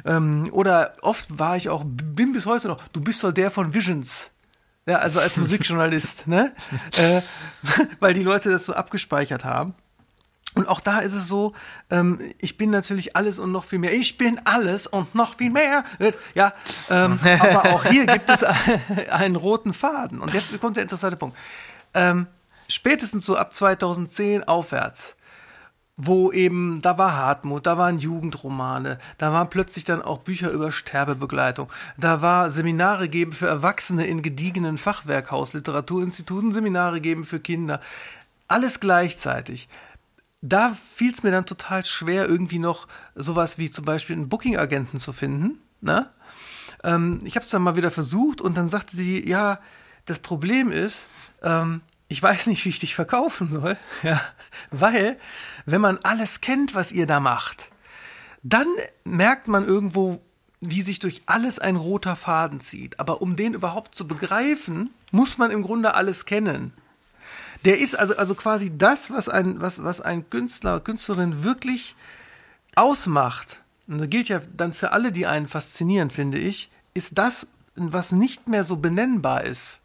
[0.05, 3.73] Ähm, oder oft war ich auch, bin bis heute noch, du bist doch der von
[3.73, 4.31] Visions.
[4.87, 6.53] Ja, also als Musikjournalist, ne?
[6.97, 7.21] Äh,
[7.99, 9.75] weil die Leute das so abgespeichert haben.
[10.53, 11.53] Und auch da ist es so,
[11.89, 13.93] ähm, ich bin natürlich alles und noch viel mehr.
[13.93, 15.85] Ich bin alles und noch viel mehr.
[16.35, 16.53] Ja,
[16.89, 18.43] ähm, aber auch hier gibt es
[19.11, 20.19] einen roten Faden.
[20.19, 21.37] Und jetzt kommt der interessante Punkt.
[21.93, 22.27] Ähm,
[22.67, 25.15] spätestens so ab 2010 aufwärts,
[25.95, 30.71] wo eben, da war Hartmut, da waren Jugendromane, da waren plötzlich dann auch Bücher über
[30.71, 37.79] Sterbebegleitung, da war Seminare geben für Erwachsene in gediegenen Fachwerkhausliteraturinstituten, Seminare geben für Kinder.
[38.47, 39.69] Alles gleichzeitig
[40.41, 44.99] da fiel es mir dann total schwer, irgendwie noch sowas wie zum Beispiel einen Booking-Agenten
[44.99, 45.59] zu finden.
[45.81, 46.09] Ne?
[46.83, 49.59] Ähm, ich habe es dann mal wieder versucht und dann sagte sie, ja,
[50.05, 51.07] das Problem ist,
[51.43, 54.19] ähm, ich weiß nicht, wie ich dich verkaufen soll, ja,
[54.71, 55.17] weil
[55.65, 57.69] wenn man alles kennt, was ihr da macht,
[58.43, 58.67] dann
[59.03, 60.21] merkt man irgendwo,
[60.59, 62.99] wie sich durch alles ein roter Faden zieht.
[62.99, 66.73] Aber um den überhaupt zu begreifen, muss man im Grunde alles kennen.
[67.65, 71.95] Der ist also, also quasi das, was ein, was, was ein Künstler, Künstlerin wirklich
[72.75, 73.61] ausmacht.
[73.87, 78.11] Und das gilt ja dann für alle, die einen faszinieren, finde ich, ist das, was
[78.11, 79.79] nicht mehr so benennbar ist.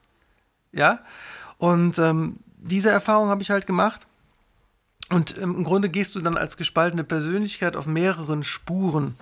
[0.73, 1.01] Ja?
[1.59, 4.07] Und ähm, diese Erfahrung habe ich halt gemacht.
[5.11, 9.15] Und ähm, im Grunde gehst du dann als gespaltene Persönlichkeit auf mehreren Spuren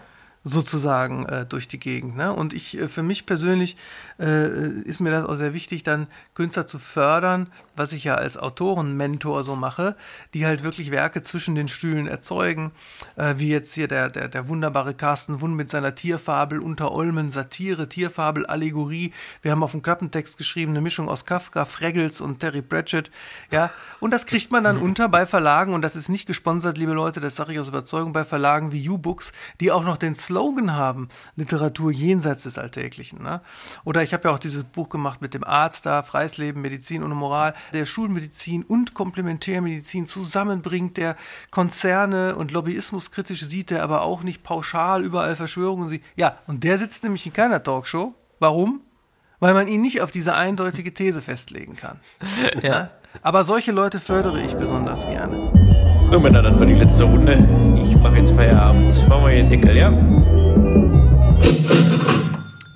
[0.45, 2.17] sozusagen äh, durch die Gegend.
[2.17, 2.33] Ne?
[2.33, 3.77] Und ich, äh, für mich persönlich
[4.19, 8.37] äh, ist mir das auch sehr wichtig, dann Künstler zu fördern, was ich ja als
[8.37, 9.97] Autorenmentor so mache,
[10.33, 12.73] die halt wirklich Werke zwischen den Stühlen erzeugen,
[13.17, 17.31] äh, wie jetzt hier der, der, der wunderbare Carsten Wund mit seiner Tierfabel unter Olmen,
[17.31, 19.13] Satire, Tierfabel, Allegorie.
[19.43, 23.11] Wir haben auf dem Klappentext geschrieben, eine Mischung aus Kafka, Fraggles und Terry Pratchett.
[23.51, 23.71] Ja,
[24.01, 27.21] und das kriegt man dann unter bei Verlagen, und das ist nicht gesponsert, liebe Leute,
[27.21, 31.09] das sage ich aus Überzeugung, bei Verlagen wie U-Books, die auch noch den Slogan haben,
[31.37, 33.23] Literatur jenseits des Alltäglichen.
[33.23, 33.41] Ne?
[33.85, 37.03] Oder ich habe ja auch dieses Buch gemacht mit dem Arzt da, Freies Leben, Medizin
[37.03, 41.17] ohne Moral, der Schulmedizin und Komplementärmedizin zusammenbringt, der
[41.51, 46.03] Konzerne und Lobbyismus kritisch sieht, der aber auch nicht pauschal überall Verschwörungen sieht.
[46.17, 48.15] Ja, und der sitzt nämlich in keiner Talkshow.
[48.39, 48.81] Warum?
[49.41, 52.01] Weil man ihn nicht auf diese eindeutige These festlegen kann.
[52.63, 52.91] ja.
[53.23, 55.53] Aber solche Leute fördere ich besonders gerne.
[56.13, 57.47] So, Männer, dann war die letzte Runde.
[57.77, 59.09] Ich mache jetzt Feierabend.
[59.09, 59.91] Machen wir hier den Deckel, ja?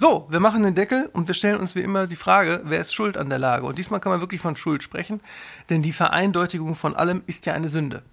[0.01, 2.95] So, wir machen den Deckel und wir stellen uns wie immer die Frage, wer ist
[2.95, 3.67] schuld an der Lage?
[3.67, 5.21] Und diesmal kann man wirklich von Schuld sprechen,
[5.71, 8.05] denn die Vereindeutigung von allem ist ja eine Sünde.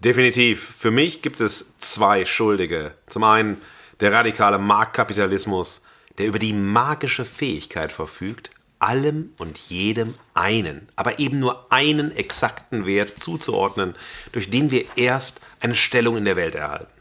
[0.00, 0.62] Definitiv.
[0.62, 2.92] Für mich gibt es zwei Schuldige.
[3.06, 3.56] Zum einen
[4.00, 5.80] der radikale Marktkapitalismus,
[6.18, 8.50] der über die magische Fähigkeit verfügt,
[8.80, 13.94] allem und jedem einen, aber eben nur einen exakten Wert zuzuordnen,
[14.32, 16.92] durch den wir erst eine Stellung in der Welt erhalten.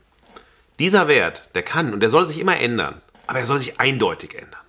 [0.79, 4.33] Dieser Wert, der kann und der soll sich immer ändern, aber er soll sich eindeutig
[4.33, 4.59] ändern.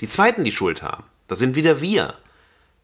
[0.00, 2.16] Die Zweiten, die Schuld haben, das sind wieder wir,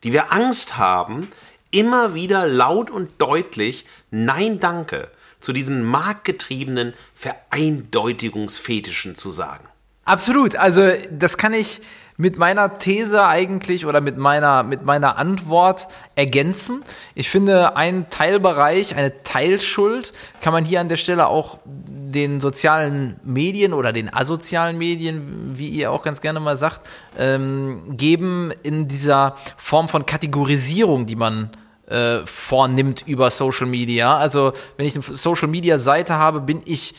[0.05, 1.29] die wir Angst haben,
[1.73, 5.11] immer wieder laut und deutlich Nein danke
[5.41, 9.67] zu diesen marktgetriebenen Vereindeutigungsfetischen zu sagen.
[10.05, 11.81] Absolut, also das kann ich
[12.21, 16.83] mit meiner These eigentlich oder mit meiner, mit meiner Antwort ergänzen.
[17.15, 23.21] Ich finde, ein Teilbereich, eine Teilschuld kann man hier an der Stelle auch den sozialen
[23.23, 26.81] Medien oder den asozialen Medien, wie ihr auch ganz gerne mal sagt,
[27.17, 31.51] ähm, geben in dieser Form von Kategorisierung, die man
[31.87, 34.19] äh, vornimmt über Social Media.
[34.19, 36.97] Also wenn ich eine Social Media Seite habe, bin ich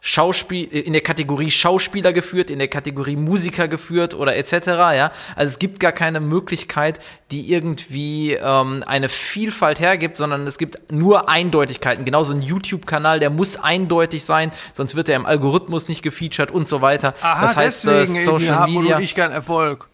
[0.00, 4.52] Schauspiel in der Kategorie Schauspieler geführt, in der Kategorie Musiker geführt oder etc.
[4.66, 7.00] Ja, also es gibt gar keine Möglichkeit,
[7.32, 12.04] die irgendwie ähm, eine Vielfalt hergibt, sondern es gibt nur Eindeutigkeiten.
[12.04, 16.68] Genauso ein YouTube-Kanal, der muss eindeutig sein, sonst wird er im Algorithmus nicht gefeatured und
[16.68, 17.14] so weiter.
[17.20, 19.00] Aha, das heißt, deswegen äh, Social Media.
[19.00, 19.88] Ich keinen Erfolg.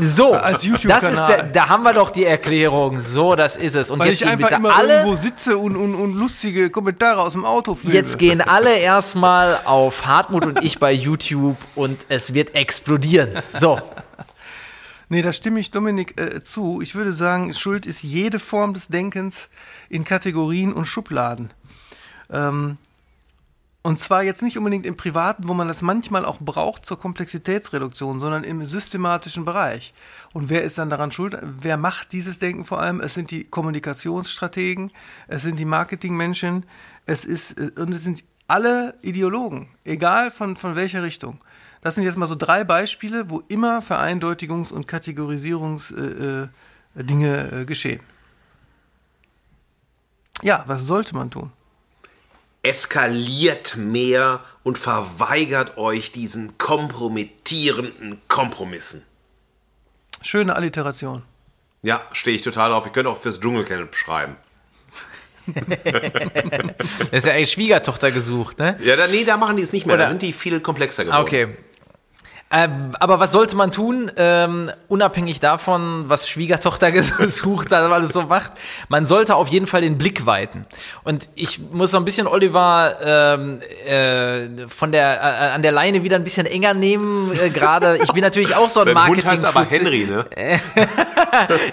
[0.00, 1.00] So, als YouTube-Kanal.
[1.00, 2.98] Das ist der, da haben wir doch die Erklärung.
[2.98, 3.90] So, das ist es.
[3.90, 7.32] Und Weil jetzt ich einfach immer alle, irgendwo sitze und, und, und lustige Kommentare aus
[7.32, 7.94] dem Auto filme.
[7.94, 13.30] Jetzt gehen alle erstmal auf Hartmut und ich bei YouTube und es wird explodieren.
[13.52, 13.78] So.
[15.08, 16.80] Nee, da stimme ich Dominik äh, zu.
[16.80, 19.50] Ich würde sagen, Schuld ist jede Form des Denkens
[19.90, 21.52] in Kategorien und Schubladen.
[22.30, 22.78] Ähm,
[23.82, 28.20] und zwar jetzt nicht unbedingt im Privaten, wo man das manchmal auch braucht zur Komplexitätsreduktion,
[28.20, 29.92] sondern im systematischen Bereich.
[30.32, 31.36] Und wer ist dann daran schuld?
[31.42, 33.00] Wer macht dieses Denken vor allem?
[33.00, 34.92] Es sind die Kommunikationsstrategen,
[35.26, 36.64] es sind die Marketingmenschen,
[37.06, 41.40] es ist, äh, und es sind alle Ideologen, egal von, von welcher Richtung.
[41.80, 46.50] Das sind jetzt mal so drei Beispiele, wo immer Vereindeutigungs- und Kategorisierungsdinge
[46.94, 48.00] äh, äh, äh, geschehen.
[50.42, 51.50] Ja, was sollte man tun?
[52.62, 59.02] Eskaliert mehr und verweigert euch diesen kompromittierenden Kompromissen.
[60.22, 61.22] Schöne Alliteration.
[61.82, 62.86] Ja, stehe ich total auf.
[62.86, 64.36] Ich könnte auch fürs Dschungelcamp schreiben.
[65.46, 68.76] das ist ja eigentlich Schwiegertochter gesucht, ne?
[68.80, 69.96] Ja, da, nee, da machen die es nicht mehr.
[69.96, 71.20] Oder- Da sind die viel komplexer geworden.
[71.22, 71.56] Okay.
[72.52, 78.12] Ähm, aber was sollte man tun, ähm, unabhängig davon, was Schwiegertochter gesucht hat, weil es
[78.12, 78.52] so macht?
[78.88, 80.66] Man sollte auf jeden Fall den Blick weiten.
[81.02, 86.02] Und ich muss so ein bisschen Oliver ähm, äh, von der äh, an der Leine
[86.02, 87.32] wieder ein bisschen enger nehmen.
[87.32, 89.44] Äh, Gerade ich bin natürlich auch so ein Marketing.
[89.44, 90.26] aber Henry, ne?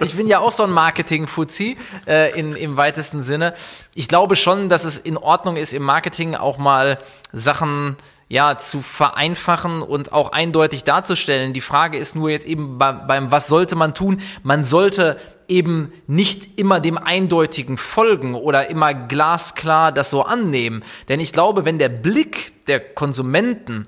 [0.01, 1.77] ich bin ja auch so ein Marketing-Fuzzi
[2.07, 3.53] äh, in, im weitesten Sinne.
[3.95, 6.99] Ich glaube schon, dass es in Ordnung ist, im Marketing auch mal
[7.33, 7.97] Sachen
[8.29, 11.51] ja zu vereinfachen und auch eindeutig darzustellen.
[11.51, 14.21] Die Frage ist nur jetzt eben bei, beim was sollte man tun?
[14.43, 15.17] Man sollte
[15.47, 20.83] eben nicht immer dem Eindeutigen folgen oder immer glasklar das so annehmen.
[21.09, 23.87] Denn ich glaube, wenn der Blick der Konsumenten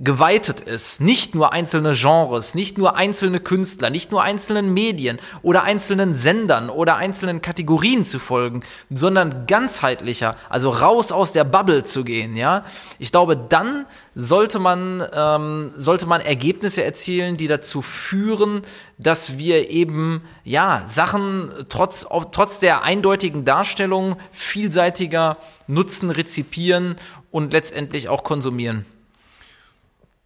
[0.00, 5.64] geweitet ist, nicht nur einzelne Genres, nicht nur einzelne Künstler, nicht nur einzelnen Medien oder
[5.64, 12.04] einzelnen Sendern oder einzelnen Kategorien zu folgen, sondern ganzheitlicher, also raus aus der Bubble zu
[12.04, 12.64] gehen, ja.
[13.00, 18.62] Ich glaube, dann sollte man ähm, sollte man Ergebnisse erzielen, die dazu führen,
[18.98, 26.96] dass wir eben ja Sachen trotz trotz der eindeutigen Darstellung vielseitiger nutzen, rezipieren
[27.32, 28.86] und letztendlich auch konsumieren.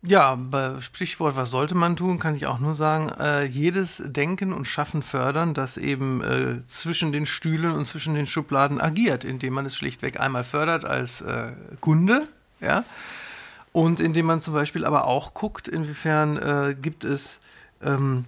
[0.05, 0.37] Ja,
[0.81, 5.01] Sprichwort, was sollte man tun, kann ich auch nur sagen, äh, jedes Denken und Schaffen
[5.01, 9.77] fördern, das eben äh, zwischen den Stühlen und zwischen den Schubladen agiert, indem man es
[9.77, 12.27] schlichtweg einmal fördert als äh, Kunde,
[12.61, 12.83] ja,
[13.71, 17.39] und indem man zum Beispiel aber auch guckt, inwiefern äh, gibt es,
[17.81, 18.25] ähm,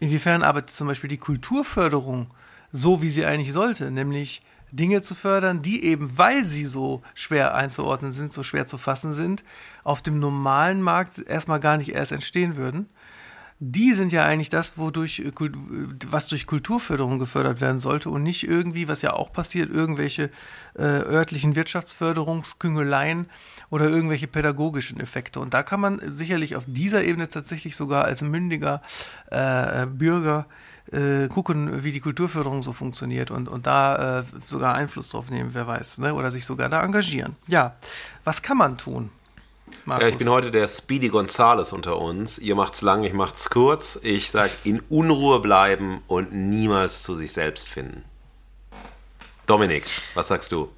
[0.00, 2.26] inwiefern arbeitet zum Beispiel die Kulturförderung
[2.70, 7.54] so, wie sie eigentlich sollte, nämlich Dinge zu fördern, die eben, weil sie so schwer
[7.54, 9.44] einzuordnen sind, so schwer zu fassen sind,
[9.84, 12.88] auf dem normalen Markt erstmal gar nicht erst entstehen würden.
[13.60, 15.54] Die sind ja eigentlich das, wodurch, äh, Kult-
[16.10, 20.30] was durch Kulturförderung gefördert werden sollte und nicht irgendwie, was ja auch passiert, irgendwelche
[20.74, 23.26] äh, örtlichen Wirtschaftsförderungsküngeleien
[23.70, 25.38] oder irgendwelche pädagogischen Effekte.
[25.38, 28.82] Und da kann man sicherlich auf dieser Ebene tatsächlich sogar als mündiger
[29.30, 30.46] äh, Bürger
[30.90, 35.50] äh, gucken, wie die Kulturförderung so funktioniert und, und da äh, sogar Einfluss drauf nehmen,
[35.52, 36.14] wer weiß, ne?
[36.14, 37.36] oder sich sogar da engagieren.
[37.46, 37.76] Ja,
[38.24, 39.10] was kann man tun?
[39.84, 40.02] Markus?
[40.02, 42.38] Ja, ich bin heute der Speedy Gonzales unter uns.
[42.38, 43.98] Ihr macht's lang, ich macht's kurz.
[44.02, 48.04] Ich sag, in Unruhe bleiben und niemals zu sich selbst finden.
[49.46, 50.70] Dominik, was sagst du?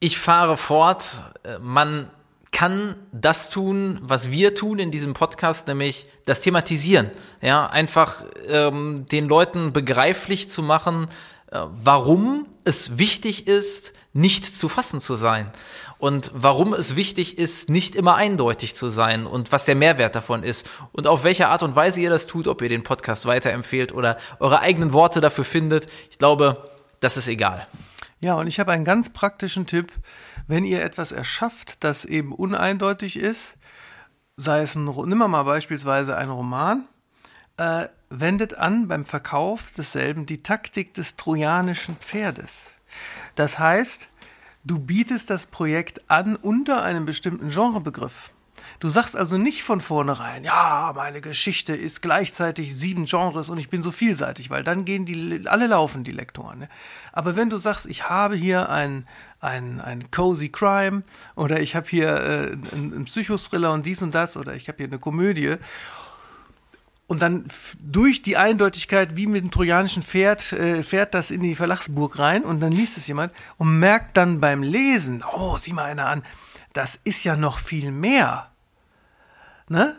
[0.00, 1.22] Ich fahre fort.
[1.42, 2.10] Äh, Man
[2.50, 7.10] kann das tun, was wir tun in diesem Podcast, nämlich das Thematisieren.
[7.42, 11.08] Ja, einfach ähm, den Leuten begreiflich zu machen,
[11.50, 15.52] äh, warum es wichtig ist, nicht zu fassen zu sein.
[15.98, 20.42] Und warum es wichtig ist, nicht immer eindeutig zu sein und was der Mehrwert davon
[20.42, 20.68] ist.
[20.92, 24.18] Und auf welche Art und Weise ihr das tut, ob ihr den Podcast weiterempfehlt oder
[24.38, 25.86] eure eigenen Worte dafür findet.
[26.10, 26.70] Ich glaube,
[27.00, 27.66] das ist egal.
[28.20, 29.92] Ja, und ich habe einen ganz praktischen Tipp.
[30.46, 33.56] Wenn ihr etwas erschafft, das eben uneindeutig ist,
[34.36, 36.86] sei es ein, nimm mal beispielsweise einen Roman,
[37.56, 42.70] äh, wendet an beim Verkauf desselben die Taktik des trojanischen Pferdes.
[43.34, 44.08] Das heißt,
[44.66, 48.32] du bietest das Projekt an unter einem bestimmten Genrebegriff.
[48.80, 53.70] Du sagst also nicht von vornherein, ja, meine Geschichte ist gleichzeitig sieben Genres und ich
[53.70, 56.58] bin so vielseitig, weil dann gehen die, alle laufen, die Lektoren.
[56.60, 56.68] Ne?
[57.12, 59.06] Aber wenn du sagst, ich habe hier ein,
[59.40, 61.04] ein, ein Cozy Crime
[61.36, 64.88] oder ich habe hier äh, einen, Psychothriller und dies und das oder ich habe hier
[64.88, 65.56] eine Komödie
[67.06, 67.44] und dann
[67.78, 72.44] durch die Eindeutigkeit, wie mit dem trojanischen Pferd, äh, fährt das in die Verlagsburg rein
[72.44, 76.24] und dann liest es jemand und merkt dann beim Lesen, oh, sieh mal einer an,
[76.72, 78.50] das ist ja noch viel mehr.
[79.68, 79.96] Ne?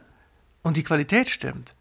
[0.64, 1.72] Und die Qualität stimmt.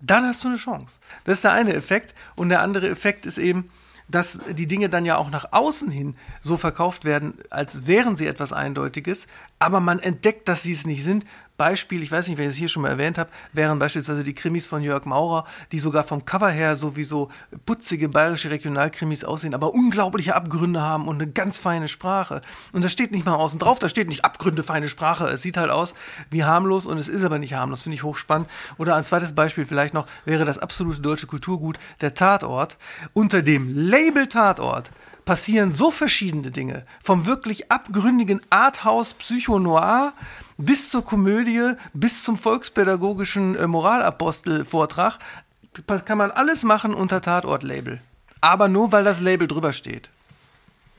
[0.00, 0.98] Dann hast du eine Chance.
[1.24, 2.14] Das ist der eine Effekt.
[2.34, 3.70] Und der andere Effekt ist eben,
[4.08, 8.26] dass die Dinge dann ja auch nach außen hin so verkauft werden, als wären sie
[8.26, 9.26] etwas Eindeutiges,
[9.58, 11.24] aber man entdeckt, dass sie es nicht sind,
[11.62, 14.34] Beispiel, ich weiß nicht, wer ich es hier schon mal erwähnt habe, wären beispielsweise die
[14.34, 17.30] Krimis von Jörg Maurer, die sogar vom Cover her sowieso
[17.66, 22.40] putzige bayerische Regionalkrimis aussehen, aber unglaubliche Abgründe haben und eine ganz feine Sprache.
[22.72, 25.28] Und da steht nicht mal außen drauf, da steht nicht Abgründe, feine Sprache.
[25.28, 25.94] Es sieht halt aus
[26.30, 28.50] wie harmlos und es ist aber nicht harmlos, finde ich hochspannend.
[28.76, 32.76] Oder ein zweites Beispiel vielleicht noch wäre das absolute deutsche Kulturgut, der Tatort.
[33.12, 34.90] Unter dem Label Tatort
[35.24, 36.84] passieren so verschiedene Dinge.
[37.00, 40.14] Vom wirklich abgründigen Arthouse Psycho-Noir
[40.64, 45.18] bis zur Komödie, bis zum volkspädagogischen äh, Moralapostel-Vortrag.
[46.04, 48.00] Kann man alles machen unter Tatort-Label.
[48.40, 50.10] Aber nur, weil das Label drüber steht.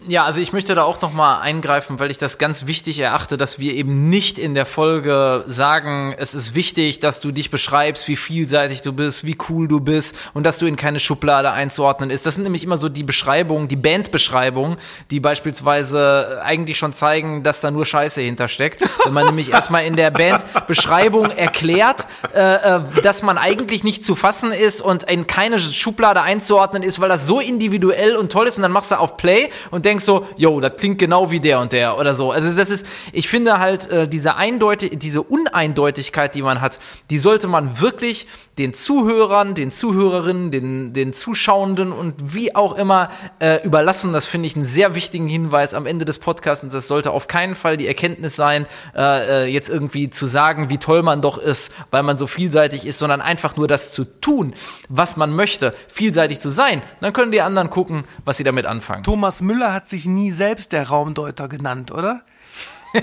[0.05, 3.37] Ja, also ich möchte da auch noch mal eingreifen, weil ich das ganz wichtig erachte,
[3.37, 8.09] dass wir eben nicht in der Folge sagen, es ist wichtig, dass du dich beschreibst,
[8.09, 12.09] wie vielseitig du bist, wie cool du bist und dass du in keine Schublade einzuordnen
[12.09, 12.25] ist.
[12.25, 14.77] Das sind nämlich immer so die Beschreibungen, die Bandbeschreibungen,
[15.09, 18.83] die beispielsweise eigentlich schon zeigen, dass da nur Scheiße hintersteckt.
[19.05, 24.15] Wenn man nämlich erstmal in der Bandbeschreibung erklärt, äh, äh, dass man eigentlich nicht zu
[24.15, 28.57] fassen ist und in keine Schublade einzuordnen ist, weil das so individuell und toll ist
[28.57, 31.59] und dann machst du auf Play und denkst so, yo, das klingt genau wie der
[31.59, 32.31] und der oder so.
[32.31, 36.79] Also das ist, ich finde halt äh, diese eindeutig, diese Uneindeutigkeit, die man hat,
[37.09, 38.27] die sollte man wirklich
[38.57, 44.13] den Zuhörern, den Zuhörerinnen, den, den Zuschauenden und wie auch immer äh, überlassen.
[44.13, 47.27] Das finde ich einen sehr wichtigen Hinweis am Ende des Podcasts und das sollte auf
[47.27, 51.39] keinen Fall die Erkenntnis sein, äh, äh, jetzt irgendwie zu sagen, wie toll man doch
[51.39, 54.53] ist, weil man so vielseitig ist, sondern einfach nur das zu tun,
[54.87, 56.83] was man möchte, vielseitig zu sein.
[57.01, 59.03] Dann können die anderen gucken, was sie damit anfangen.
[59.03, 62.21] Thomas Müller hat sich nie selbst der Raumdeuter genannt, oder?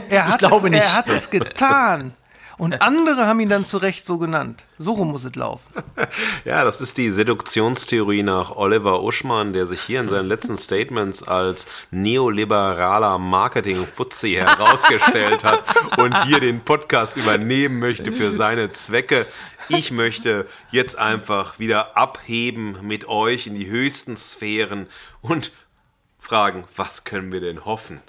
[0.09, 0.83] Er hat, glaube es, nicht.
[0.85, 2.13] er hat es getan.
[2.61, 4.67] Und andere haben ihn dann zu Recht so genannt.
[4.77, 5.73] So rum muss es laufen.
[6.45, 11.23] Ja, das ist die Seduktionstheorie nach Oliver Uschmann, der sich hier in seinen letzten Statements
[11.23, 15.65] als neoliberaler Marketing-Fuzzi herausgestellt hat
[15.97, 19.27] und hier den Podcast übernehmen möchte für seine Zwecke.
[19.71, 24.87] Ich möchte jetzt einfach wieder abheben mit euch in die höchsten Sphären
[25.23, 25.51] und
[26.31, 28.01] fragen, was können wir denn hoffen?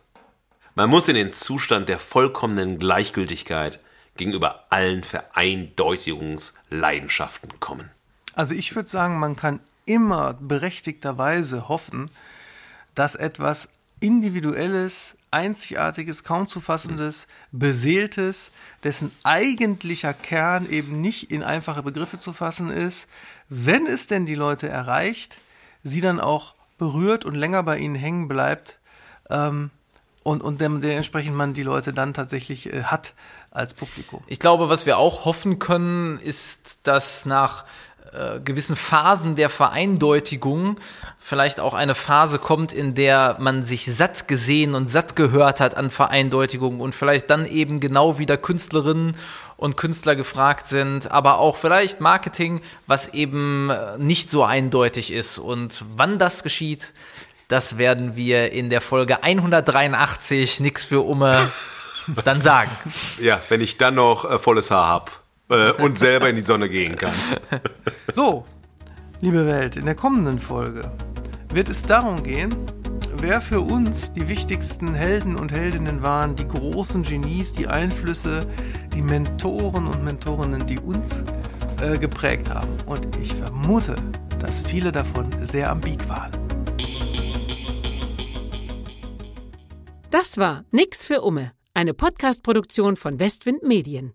[0.76, 3.80] Man muss in den Zustand der vollkommenen Gleichgültigkeit
[4.15, 7.89] gegenüber allen Vereindeutigungsleidenschaften kommen.
[8.36, 12.11] Also ich würde sagen, man kann immer berechtigterweise hoffen,
[12.93, 13.69] dass etwas
[13.99, 18.51] Individuelles, Einzigartiges, kaum zu fassendes, Beseeltes,
[18.84, 23.07] dessen eigentlicher Kern eben nicht in einfache Begriffe zu fassen ist,
[23.49, 25.39] wenn es denn die Leute erreicht,
[25.84, 28.79] sie dann auch berührt und länger bei ihnen hängen bleibt
[29.29, 29.69] ähm,
[30.23, 33.13] und, und dem, dementsprechend man die Leute dann tatsächlich äh, hat
[33.51, 34.23] als Publikum.
[34.25, 37.65] Ich glaube, was wir auch hoffen können, ist, dass nach
[38.14, 40.78] äh, gewissen Phasen der Vereindeutigung
[41.18, 45.76] vielleicht auch eine Phase kommt, in der man sich satt gesehen und satt gehört hat
[45.76, 49.16] an Vereindeutigung und vielleicht dann eben genau wieder Künstlerinnen
[49.55, 55.38] und Künstler gefragt sind, aber auch vielleicht Marketing, was eben äh, nicht so eindeutig ist.
[55.38, 56.93] Und wann das geschieht,
[57.47, 61.49] das werden wir in der Folge 183 nix für Umme
[62.26, 62.72] dann sagen.
[63.22, 65.20] Ja, wenn ich dann noch äh, volles Haar hab
[65.52, 67.14] äh, und selber in die Sonne gehen kann.
[68.14, 68.45] So,
[69.22, 70.91] liebe Welt, in der kommenden Folge
[71.54, 72.54] wird es darum gehen,
[73.18, 78.45] wer für uns die wichtigsten Helden und Heldinnen waren, die großen Genies, die Einflüsse,
[78.93, 81.24] die Mentoren und Mentorinnen, die uns
[81.82, 82.70] äh, geprägt haben.
[82.86, 83.95] Und ich vermute,
[84.39, 86.32] dass viele davon sehr ambig waren.
[90.10, 94.14] Das war Nix für Umme, eine Podcast-Produktion von Westwind Medien.